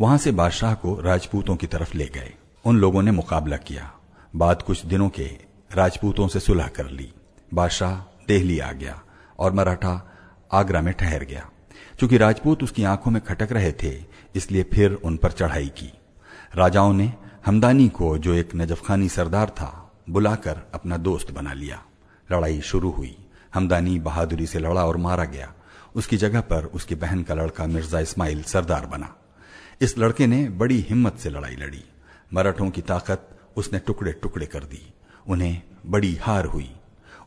वहाँ 0.00 0.18
से 0.18 0.32
बादशाह 0.32 0.74
को 0.74 1.00
राजपूतों 1.00 1.56
की 1.56 1.66
तरफ़ 1.66 1.96
ले 1.96 2.06
गए। 2.06 2.34
उन 2.64 2.78
लोगों 2.78 3.02
ने 3.02 3.10
मुकाबला 3.10 3.56
किया। 3.56 3.92
बाद 4.36 4.62
कुछ 4.62 4.86
दिनों 4.86 5.08
के 5.08 5.38
राजपूतों 5.74 6.28
से 6.28 6.40
सुलह 6.40 6.66
कर 6.66 6.86
ली। 6.86 7.12
बादशाह 7.54 8.24
देहली 8.28 8.58
आ 8.58 8.72
गया 8.72 9.02
और 9.38 9.52
मराठा 9.52 10.12
आगरा 10.52 10.80
में 10.80 10.94
ठहर 10.94 11.24
गया। 11.24 11.48
चूँकि 12.00 12.16
राजपूत 12.16 12.62
उसकी 12.62 12.84
आँखों 12.84 13.10
में 13.10 13.24
खटक 13.24 13.52
रहे 13.52 13.72
थे, 13.72 14.04
इसलिए 14.34 14.62
फिर 14.62 14.92
उन 14.92 15.16
पर 15.16 15.32
चढ़ाई 15.32 15.68
की। 15.68 15.92
राजाओं 16.54 16.92
ने 16.92 17.12
हमदानी 17.46 17.88
को, 17.88 18.18
जो 18.18 18.34
एक 18.34 18.48
नजफ 18.54 18.86
खानी 18.86 19.08
सरदार 19.08 19.50
था, 19.50 19.92
बुलाकर 20.10 20.60
अपना 20.74 20.96
दोस्त 20.96 21.30
बना 21.30 21.52
लिया। 21.52 21.82
लड़ाई 22.32 22.60
शुरू 22.60 22.90
हुई। 22.90 23.21
हमदानी 23.54 23.98
बहादुरी 23.98 24.46
से 24.46 24.58
लड़ा 24.58 24.84
और 24.86 24.96
मारा 24.96 25.24
गया। 25.24 25.52
उसकी 25.94 26.16
जगह 26.16 26.40
पर 26.40 26.64
उसकी 26.64 26.94
बहन 26.94 27.22
का 27.22 27.34
लड़का 27.34 27.66
मिर्ज़ा 27.66 28.00
इस्माइल 28.00 28.42
सरदार 28.42 28.86
बना। 28.86 29.14
इस 29.80 29.98
लड़के 29.98 30.26
ने 30.26 30.48
बड़ी 30.48 30.80
हिम्मत 30.80 31.18
से 31.18 31.30
लड़ाई 31.30 31.56
लड़ी। 31.56 31.84
मराठों 32.34 32.70
की 32.70 32.80
ताकत 32.80 33.28
उसने 33.56 33.78
टुकड़े 33.78 34.12
टुकड़े 34.12 34.46
कर 34.46 34.64
दी। 34.64 34.92
उन्हें 35.28 35.62
बड़ी 35.86 36.14
हार 36.14 36.44
हुई। 36.44 36.70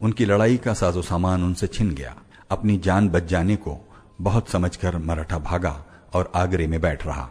उनकी 0.02 0.26
लड़ाई 0.26 0.58
का 0.58 0.74
साजो 0.74 1.02
सामान 1.02 1.44
उनसे 1.44 1.68
छिन 1.68 1.92
गया। 1.92 2.16
अपनी 2.52 2.78
जान 2.78 3.10
बच 3.10 3.24
जाने 3.24 3.56
को 3.56 3.78
बहुत 4.22 4.50
समझकर 4.50 4.98
मराठा 4.98 5.38
भागा 5.40 5.86
और 6.14 6.32
आगरे 6.36 6.68
में 6.68 6.82
बैठ 6.82 7.06
रहा। 7.06 7.30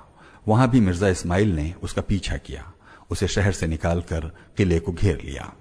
वहाँ 0.48 0.70
भी 0.70 0.80
मिर्ज़ा 0.80 1.08
इस्माइल 1.08 1.54
ने 1.56 1.74
उसका 1.82 2.02
पीछा 2.02 2.36
किया। 2.36 2.72
उसे 3.10 3.28
शहर 3.28 3.52
से 3.52 3.66
निकालकर 3.66 4.20
किले 4.56 4.78
को 4.80 4.92
घेर 4.92 5.20
लिया। 5.24 5.52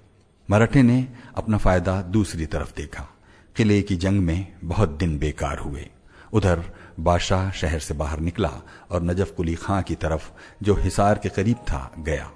मराठे 0.50 0.82
ने 0.82 1.08
अपना 1.36 1.58
फ़ायदा 1.58 2.02
दूसरी 2.02 2.46
तरफ़ 2.46 2.74
देखा। 2.76 3.13
किले 3.56 3.82
की 3.82 3.96
जंग 3.96 4.20
में 4.20 4.52
बहुत 4.64 4.88
दिन 4.88 5.18
बेकार 5.18 5.58
हुए। 5.58 5.90
उधर 6.32 6.64
बादशाह 7.00 7.50
शहर 7.50 7.78
से 7.78 7.94
बाहर 7.94 8.20
निकला 8.20 8.52
और 8.90 9.02
नजफ 9.02 9.30
कुली 9.30 9.54
खां 9.54 9.82
की 9.82 9.94
तरफ़, 9.94 10.30
जो 10.62 10.74
हिसार 10.74 11.18
के 11.18 11.28
करीब 11.28 11.56
था, 11.56 11.92
गया। 11.98 12.30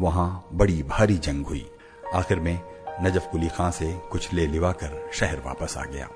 वहाँ 0.00 0.48
बड़ी 0.52 0.82
भारी 0.82 1.18
जंग 1.18 1.46
हुई। 1.46 1.66
आखिर 2.14 2.40
में 2.40 2.60
नजफ 3.00 3.28
कुली 3.32 3.48
खां 3.48 3.70
से 3.70 4.00
कुछ 4.12 4.32
ले 4.32 4.46
लिवा 4.46 4.72
कर 4.72 5.10
शहर 5.12 5.42
वापस 5.46 5.76
आ 5.78 5.84
गया। 5.84 6.08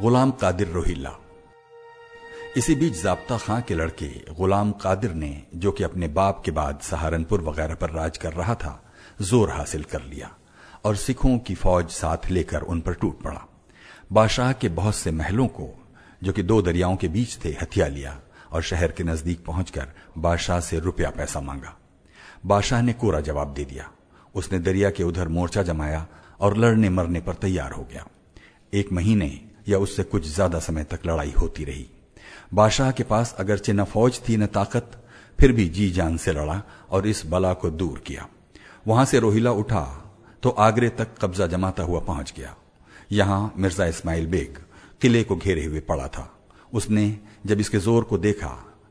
गुलाम 0.00 0.30
कादिर 0.30 0.68
रोहिल्ला। 0.68 1.12
इसी 2.56 2.74
बीच 2.74 3.02
जाब्ता 3.02 3.38
खां 3.38 3.62
के 3.62 3.74
लड़के 3.74 4.34
गुलाम 4.34 4.72
कादिर 4.72 5.12
ने, 5.12 5.42
जो 5.54 5.72
कि 5.72 5.84
अपने 5.84 6.08
बाप 6.08 6.42
के 6.44 6.50
बाद 6.50 6.80
सहारनपुर 6.82 7.40
वगैरह 7.40 7.74
पर 7.74 7.90
राज 7.90 8.18
कर 8.18 8.32
रहा 8.32 8.54
था, 8.54 8.92
ज़ोर 9.22 9.50
हासिल 9.50 9.82
कर 9.82 10.02
लिया। 10.02 10.34
और 10.84 10.96
सिखों 10.96 11.38
की 11.38 11.54
फौज 11.54 11.90
साथ 11.90 12.30
लेकर 12.30 12.62
उन 12.62 12.80
पर 12.80 12.94
टूट 12.94 13.22
पड़ा। 13.22 13.46
बादशाह 14.12 14.52
के 14.52 14.68
बहुत 14.68 14.94
से 14.94 15.10
महलों 15.10 15.46
को, 15.46 15.68
जो 16.22 16.32
कि 16.32 16.42
दो 16.42 16.60
दरियाओं 16.62 16.96
के 16.96 17.08
बीच 17.08 17.38
थे 17.44 17.48
हथिया 17.62 17.86
लिया 17.86 18.20
और 18.52 18.62
शहर 18.62 18.92
के 18.92 19.04
नज़दीक 19.04 19.44
पहुंचकर 19.44 19.88
बादशाह 20.18 20.60
से 20.60 20.78
रुपया 20.78 21.10
पैसा 21.10 21.40
मांगा। 21.40 21.74
बादशाह 22.46 22.82
ने 22.82 22.92
कोरा 22.92 23.20
जवाब 23.20 23.54
दे 23.54 23.64
दिया। 23.64 23.90
उसने 24.34 24.58
दरिया 24.58 24.90
के 24.90 25.02
उधर 25.02 25.28
मोर्चा 25.28 25.62
जमाया 25.62 26.06
और 26.40 26.56
लड़ने 26.56 26.88
मरने 26.88 27.20
पर 27.20 27.34
तैयार 27.34 27.72
हो 27.72 27.82
गया। 27.82 28.06
एक 28.72 28.92
महीने 28.92 29.40
या 29.68 29.78
उससे 29.78 30.02
कुछ 30.02 30.26
ज़्यादा 30.26 30.58
समय 30.58 30.84
तक 30.84 31.06
लड़ाई 31.06 31.32
होती 31.32 31.64
रही। 31.64 31.86
बादशाह 32.54 32.90
के 32.90 33.02
पास 33.02 33.34
अगरचे 33.38 33.72
न 33.72 33.84
फौज 33.84 34.20
थी, 34.28 34.36
न 34.36 34.46
ताकत, 34.46 34.90
फिर 35.38 35.52
भी 35.52 35.68
जी 35.68 35.90
जान 35.90 36.16
से 36.16 36.32
लड़ा 36.32 36.62
और 36.90 37.06
इस 37.06 37.22
बला 37.26 37.52
को 37.52 37.70
दूर 37.70 37.98
किया। 37.98 38.26
वहाँ 38.86 39.04
से 39.04 39.18
रोहिला 39.18 39.50
उठा 39.52 40.03
तो 40.44 40.50
आगरे 40.50 40.88
तक 40.90 41.14
कब्जा 41.20 41.46
जमाता 41.46 41.82
हुआ 41.82 42.00
पहुँच 42.00 42.32
गया। 42.36 42.54
यहाँ 43.12 43.52
मिर्ज़ा 43.58 43.84
इस्माइल 43.86 44.26
बेग 44.26 44.58
किले 45.02 45.22
को 45.24 45.36
घेरे 45.36 45.64
हुए 45.64 45.80
पड़ा 45.80 46.08
था। 46.08 46.28
उसने 46.72 47.04
जब 47.46 47.60
इसके 47.60 47.78
ज़ोर 47.78 48.04
को 48.04 48.18
देखा 48.18 48.48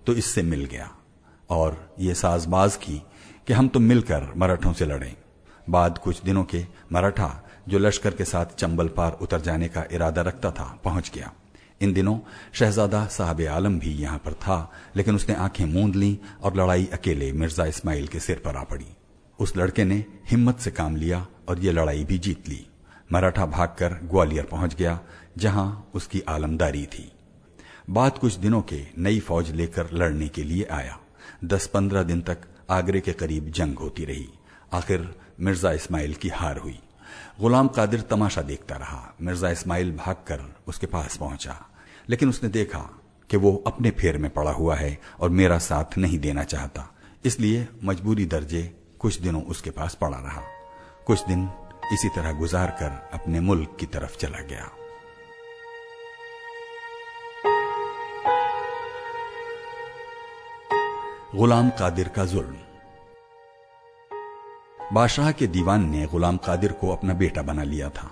तो 0.07 0.13
इससे 0.13 0.41
मिल 0.43 0.65
गया। 0.65 0.89
और 1.49 1.77
ये 1.99 2.13
साजबाज 2.13 2.75
की 2.75 3.01
कि 3.47 3.53
हम 3.53 3.67
तो 3.67 3.79
मिलकर 3.79 4.27
मराठों 4.37 4.73
से 4.73 4.85
लड़ें। 4.85 5.15
बाद 5.69 5.97
कुछ 5.97 6.21
दिनों 6.23 6.43
के 6.45 6.65
मराठा, 6.91 7.29
जो 7.69 7.79
लश्कर 7.79 8.13
के 8.13 8.25
साथ 8.25 8.55
चंबल 8.57 8.87
पार 8.87 9.17
उतर 9.21 9.41
जाने 9.41 9.67
का 9.67 9.85
इरादा 9.91 10.21
रखता 10.21 10.51
था, 10.51 10.79
पहुँच 10.83 11.11
गया। 11.15 11.31
इन 11.81 11.93
दिनों 11.93 12.17
शहजादा 12.53 13.05
साहब 13.07 13.41
आलम 13.51 13.79
भी 13.79 13.93
यहाँ 13.93 14.17
पर 14.17 14.33
था, 14.33 14.71
लेकिन 14.95 15.15
उसने 15.15 15.35
आँखें 15.35 15.65
मूंद 15.67 15.95
ली 15.95 16.17
और 16.41 16.57
लड़ाई 16.57 16.89
अकेले 16.93 17.31
मिर्ज़ा 17.33 17.65
इस्माइल 17.65 18.07
के 18.07 18.19
सिर 18.19 18.41
पर 18.45 18.55
आ 18.55 18.63
पड़ी। 18.65 18.92
उस 19.39 19.57
लड़के 19.57 19.83
ने 19.83 20.05
हिम्मत 20.31 20.59
से 20.59 20.71
काम 20.71 20.95
लिया 20.95 21.25
और 21.49 21.59
ये 21.59 21.71
लड़ाई 21.71 22.03
भी 22.03 22.17
जीत 22.17 22.49
ली। 22.49 22.67
मराठा 23.11 23.45
भागकर 23.45 23.93
ग्वालियर 23.93 24.45
पहुँच 24.45 24.75
गया, 24.75 24.99
जहाँ 25.37 25.91
उसकी 25.93 26.21
आलमदारी 26.21 26.85
थी। 26.85 27.11
बाद 27.89 28.17
कुछ 28.17 28.33
दिनों 28.33 28.61
के 28.61 28.87
नई 28.97 29.19
फौज 29.19 29.51
लेकर 29.51 29.89
लड़ने 29.93 30.27
के 30.27 30.43
लिए 30.43 30.63
आया। 30.63 30.99
दस 31.43 31.67
पंद्रह 31.67 32.03
दिन 32.03 32.21
तक 32.21 32.37
आगरे 32.69 32.99
के 32.99 33.13
करीब 33.13 33.51
जंग 33.51 33.77
होती 33.77 34.05
रही। 34.05 34.29
आखिर 34.73 35.15
मिर्ज़ा 35.39 35.71
इस्माइल 35.71 36.13
की 36.13 36.29
हार 36.29 36.57
हुई। 36.57 36.79
गुलाम 37.39 37.67
कादिर 37.67 38.01
तमाशा 38.01 38.41
देखता 38.41 38.75
रहा। 38.75 39.15
मिर्ज़ा 39.21 39.49
इस्माइल 39.49 39.91
भागकर 39.91 40.55
उसके 40.67 40.87
पास 40.87 41.17
पहुँचा। 41.17 41.69
लेकिन 42.09 42.29
उसने 42.29 42.49
देखा 42.49 42.79
कि 43.29 43.37
वो 43.37 43.63
अपने 43.67 43.91
फेर 43.91 44.17
में 44.17 44.31
पड़ा 44.31 44.51
हुआ 44.51 44.75
है 44.75 44.99
और 45.19 45.29
मेरा 45.29 45.57
साथ 45.57 45.97
नहीं 45.97 46.19
देना 46.19 46.43
चाहता। 46.43 46.89
इसलिए 47.25 47.67
मजबूरी 47.83 48.25
दर्जे 48.25 48.82
कुछ 49.03 49.19
दिनों 49.19 49.43
उसके 49.43 49.69
पास 49.69 49.95
पड़ा 49.95 50.17
रहा। 50.17 50.41
कुछ 51.07 51.25
दिन 51.25 51.49
इसी 51.93 52.09
तरह 52.09 52.31
गुजार 52.31 52.69
कर 52.69 53.09
अपने 53.13 53.39
मुल्क 53.39 53.77
की 53.79 53.85
तरफ़ 53.85 54.17
चला 54.17 54.39
गया। 54.39 54.71
गुलाम 61.35 61.69
कादिर 61.69 62.07
का 62.07 62.25
जुल्म। 62.25 62.55
बादशाह 64.93 65.31
के 65.31 65.47
दीवान 65.47 65.89
ने 65.89 66.05
गुलाम 66.05 66.37
कादिर 66.37 66.71
को 66.71 66.91
अपना 66.91 67.13
बेटा 67.13 67.41
बना 67.41 67.63
लिया 67.63 67.89
था। 67.89 68.11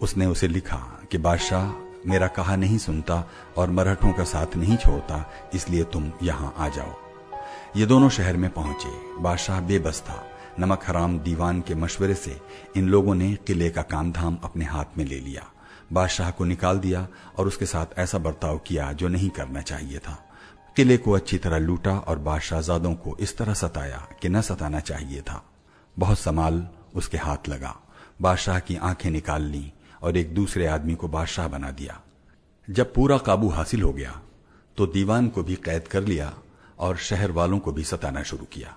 उसने 0.00 0.26
उसे 0.26 0.48
लिखा 0.48 1.00
कि, 1.10 1.18
बादशाह, 1.18 1.70
मेरा 2.06 2.26
कहा 2.26 2.56
नहीं 2.56 2.78
सुनता 2.78 3.30
और 3.56 3.70
मराठों 3.70 4.12
का 4.12 4.24
साथ 4.24 4.56
नहीं 4.56 4.76
छोड़ता, 4.76 5.32
इसलिए 5.54 5.84
तुम 5.84 6.12
यहाँ 6.22 6.54
आ 6.58 6.68
जाओ। 6.68 7.03
ये 7.76 7.86
दोनों 7.86 8.08
शहर 8.08 8.36
में 8.36 8.50
पहुँचे। 8.50 8.88
बादशाह 9.18 9.60
बेबस 9.60 10.00
था। 10.00 10.22
नमक 10.58 10.82
हराम 10.86 11.18
दीवान 11.18 11.60
के 11.60 11.74
मशवरे 11.74 12.14
से 12.14 12.36
इन 12.76 12.88
लोगों 12.88 13.14
ने 13.14 13.34
किले 13.46 13.70
का 13.70 13.82
काम 13.82 14.12
धाम 14.12 14.36
अपने 14.44 14.64
हाथ 14.64 14.98
में 14.98 15.04
ले 15.04 15.18
लिया। 15.20 15.46
बादशाह 15.92 16.30
को 16.30 16.44
निकाल 16.44 16.78
दिया 16.78 17.06
और 17.38 17.46
उसके 17.46 17.66
साथ 17.66 17.98
ऐसा 17.98 18.18
बर्ताव 18.18 18.58
किया 18.58 18.92
जो 18.92 19.08
नहीं 19.08 19.30
करना 19.30 19.60
चाहिए 19.60 19.98
था। 19.98 20.14
किले 20.76 20.96
को 20.96 21.12
अच्छी 21.12 21.38
तरह 21.38 21.58
लूटा 21.58 21.96
और 21.98 22.18
बादशाहजादों 22.18 22.94
को 22.94 23.16
इस 23.20 23.36
तरह 23.36 23.54
सताया 23.54 24.06
कि 24.22 24.28
न 24.28 24.40
सताना 24.40 24.80
चाहिए 24.80 25.20
था। 25.20 25.42
बहुत 25.96 26.18
संभाल 26.18 26.66
उसके 26.94 27.18
हाथ 27.18 27.48
लगा। 27.48 27.74
बादशाह 28.22 28.60
की 28.60 28.76
आँखें 28.76 29.10
निकाल 29.10 29.42
ली 29.42 29.72
और 30.02 30.16
एक 30.16 30.34
दूसरे 30.34 30.66
आदमी 30.66 30.94
को 30.94 31.08
बादशाह 31.08 31.48
बना 31.48 31.70
दिया। 31.70 32.00
जब 32.68 32.94
पूरा 32.94 33.18
काबू 33.18 33.48
हासिल 33.48 33.82
हो 33.82 33.92
गया 33.92 34.20
तो 34.78 34.86
दीवान 34.86 35.28
को 35.28 35.42
भी 35.42 35.54
कैद 35.56 35.88
कर 35.88 36.02
लिया 36.02 36.32
और 36.78 36.96
शहर 36.96 37.30
वालों 37.30 37.58
को 37.58 37.72
भी 37.72 37.84
सताना 37.84 38.22
शुरू 38.22 38.44
किया। 38.44 38.76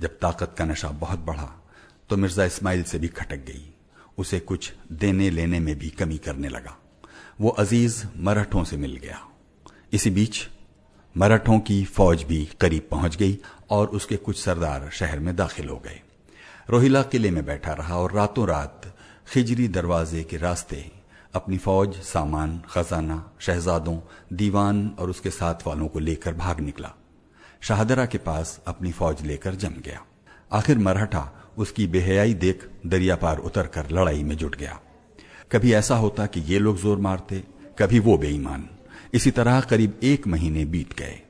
जब 0.00 0.18
ताकत 0.18 0.54
का 0.58 0.64
नशा 0.64 0.88
बहुत 0.90 1.18
बढ़ा 1.18 1.48
तो 2.10 2.16
मिर्ज़ा 2.16 2.44
इस्माइल 2.44 2.82
से 2.82 2.98
भी 2.98 3.08
खटक 3.08 3.44
गई। 3.46 3.74
उसे 4.18 4.38
कुछ 4.40 4.72
देने 4.92 5.30
लेने 5.30 5.60
में 5.60 5.78
भी 5.78 5.88
कमी 5.90 6.18
करने 6.18 6.48
लगा। 6.48 6.76
वो 7.40 7.48
अज़ीज़ 7.48 8.04
मराठों 8.16 8.64
से 8.64 8.76
मिल 8.76 8.96
गया। 8.96 9.20
इसी 9.92 10.10
बीच 10.10 10.46
मराठों 11.16 11.58
की 11.60 11.84
फौज 11.84 12.22
भी 12.22 12.44
करीब 12.60 12.88
पहुँच 12.90 13.16
गई 13.16 13.38
और 13.70 13.88
उसके 13.88 14.16
कुछ 14.16 14.40
सरदार 14.40 14.88
शहर 14.92 15.18
में 15.18 15.34
दाखिल 15.36 15.68
हो 15.68 15.76
गए। 15.76 16.00
रोहिला 16.70 17.02
किले 17.02 17.30
में 17.30 17.44
बैठा 17.46 17.72
रहा 17.72 17.96
और 17.96 18.12
रातों 18.12 18.46
रात 18.48 18.94
खिजरी 19.28 19.68
दरवाजे 19.68 20.22
के 20.24 20.36
रास्ते 20.36 20.90
अपनी 21.34 21.58
फौज, 21.58 21.94
सामान, 21.96 22.60
खजाना, 22.70 23.32
शहजादों, 23.40 23.98
दीवान 24.32 24.88
और 24.98 25.10
उसके 25.10 25.30
साथ 25.30 25.66
वालों 25.66 25.88
को 25.88 25.98
लेकर 25.98 26.34
भाग 26.34 26.60
निकला। 26.60 26.94
शाहदरा 27.62 28.04
के 28.06 28.18
पास 28.18 28.60
अपनी 28.66 28.92
फौज 28.92 29.22
लेकर 29.22 29.54
जम 29.54 29.74
गया। 29.84 30.00
आखिर 30.52 30.78
मराठा 30.78 31.28
उसकी 31.58 31.86
बेहयाई 31.86 32.34
देख 32.34 32.68
दरिया 32.86 33.16
पार 33.16 33.38
उतरकर 33.38 33.90
लड़ाई 33.90 34.22
में 34.24 34.36
जुट 34.36 34.56
गया। 34.56 34.78
कभी 35.52 35.72
ऐसा 35.72 35.96
होता 35.96 36.26
कि 36.26 36.40
ये 36.40 36.58
लोग 36.58 36.78
ज़ोर 36.78 36.98
मारते, 36.98 37.42
कभी 37.78 37.98
वो 37.98 38.16
बेईमान। 38.18 38.68
इसी 39.14 39.30
तरह 39.30 39.60
करीब 39.60 40.00
एक 40.02 40.26
महीने 40.26 40.64
बीत 40.64 40.98
गए। 40.98 41.20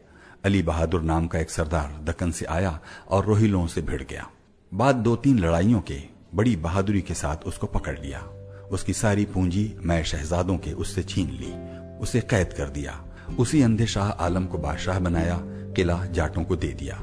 अली 0.45 0.62
बहादुर 0.62 1.03
नाम 1.03 1.27
का 1.27 1.38
एक 1.38 1.51
सरदार 1.51 2.01
दक्कन 2.05 2.31
से 2.31 2.45
आया 2.47 2.79
और 3.09 3.25
रोहिलों 3.27 3.66
से 3.66 3.83
भिड़ 3.83 4.03
गया। 4.03 4.27
बाद 4.73 4.97
दो 4.97 5.16
तीन 5.16 5.38
लड़ाइयों 5.38 5.81
के 5.81 6.03
बड़ी 6.35 6.57
बहादुरी 6.57 7.01
के 7.01 7.14
साथ 7.14 7.37
उसको 7.37 7.66
पकड़ 7.66 7.99
लिया। 7.99 8.21
उसकी 8.73 8.93
सारी 8.93 9.25
पूंजी 9.25 9.73
मैं 9.83 10.03
शहजादों 10.05 10.57
के 10.59 10.73
उससे 10.73 11.03
छीन 11.03 11.31
ली। 11.31 11.53
उसे 11.99 12.21
कैद 12.21 12.53
कर 12.53 12.69
दिया। 12.69 13.01
उसी 13.38 13.62
अंधे 13.62 13.87
शाह 13.87 14.09
आलम 14.09 14.47
को 14.47 14.59
बादशाह 14.59 14.99
बनाया। 14.99 15.37
किला 15.81 16.05
जाटों 16.05 16.45
को 16.45 16.57
दे 16.57 16.66
दिया। 16.66 16.97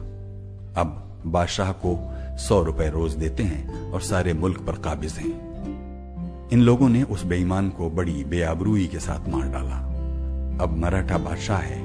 अब 0.81 1.21
बादशाह 1.25 1.71
को 1.71 2.13
सौ 2.37 2.63
रुपए 2.63 2.89
रोज 2.89 3.13
देते 3.13 3.43
हैं 3.43 3.91
और 3.91 4.01
सारे 4.01 4.33
मुल्क 4.33 4.59
पर 4.59 4.73
काबिज 4.73 5.13
हैं। 5.13 6.49
इन 6.49 6.61
लोगों 6.61 6.89
ने 6.89 7.03
उस 7.03 7.23
बेईमान 7.23 7.69
को 7.69 7.89
बड़ी 7.89 8.23
बेआबरूई 8.23 8.87
के 8.87 8.99
साथ 8.99 9.29
मार 9.29 9.47
डाला। 9.49 9.75
अब 10.63 10.75
मराठा 10.77 11.17
बादशाह 11.17 11.57
है, 11.57 11.79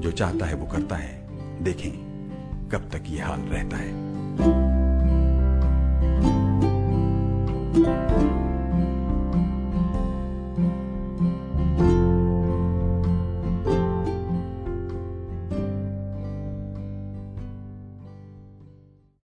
जो 0.00 0.10
चाहता 0.10 0.46
है 0.46 0.54
वो 0.54 0.66
करता 0.66 0.96
है। 0.96 1.28
देखें, 1.64 1.92
कब 2.72 2.88
तक 2.92 3.02
ये 3.08 3.20
हाल 3.20 3.40
रहता 3.40 3.76
है। 3.76 4.77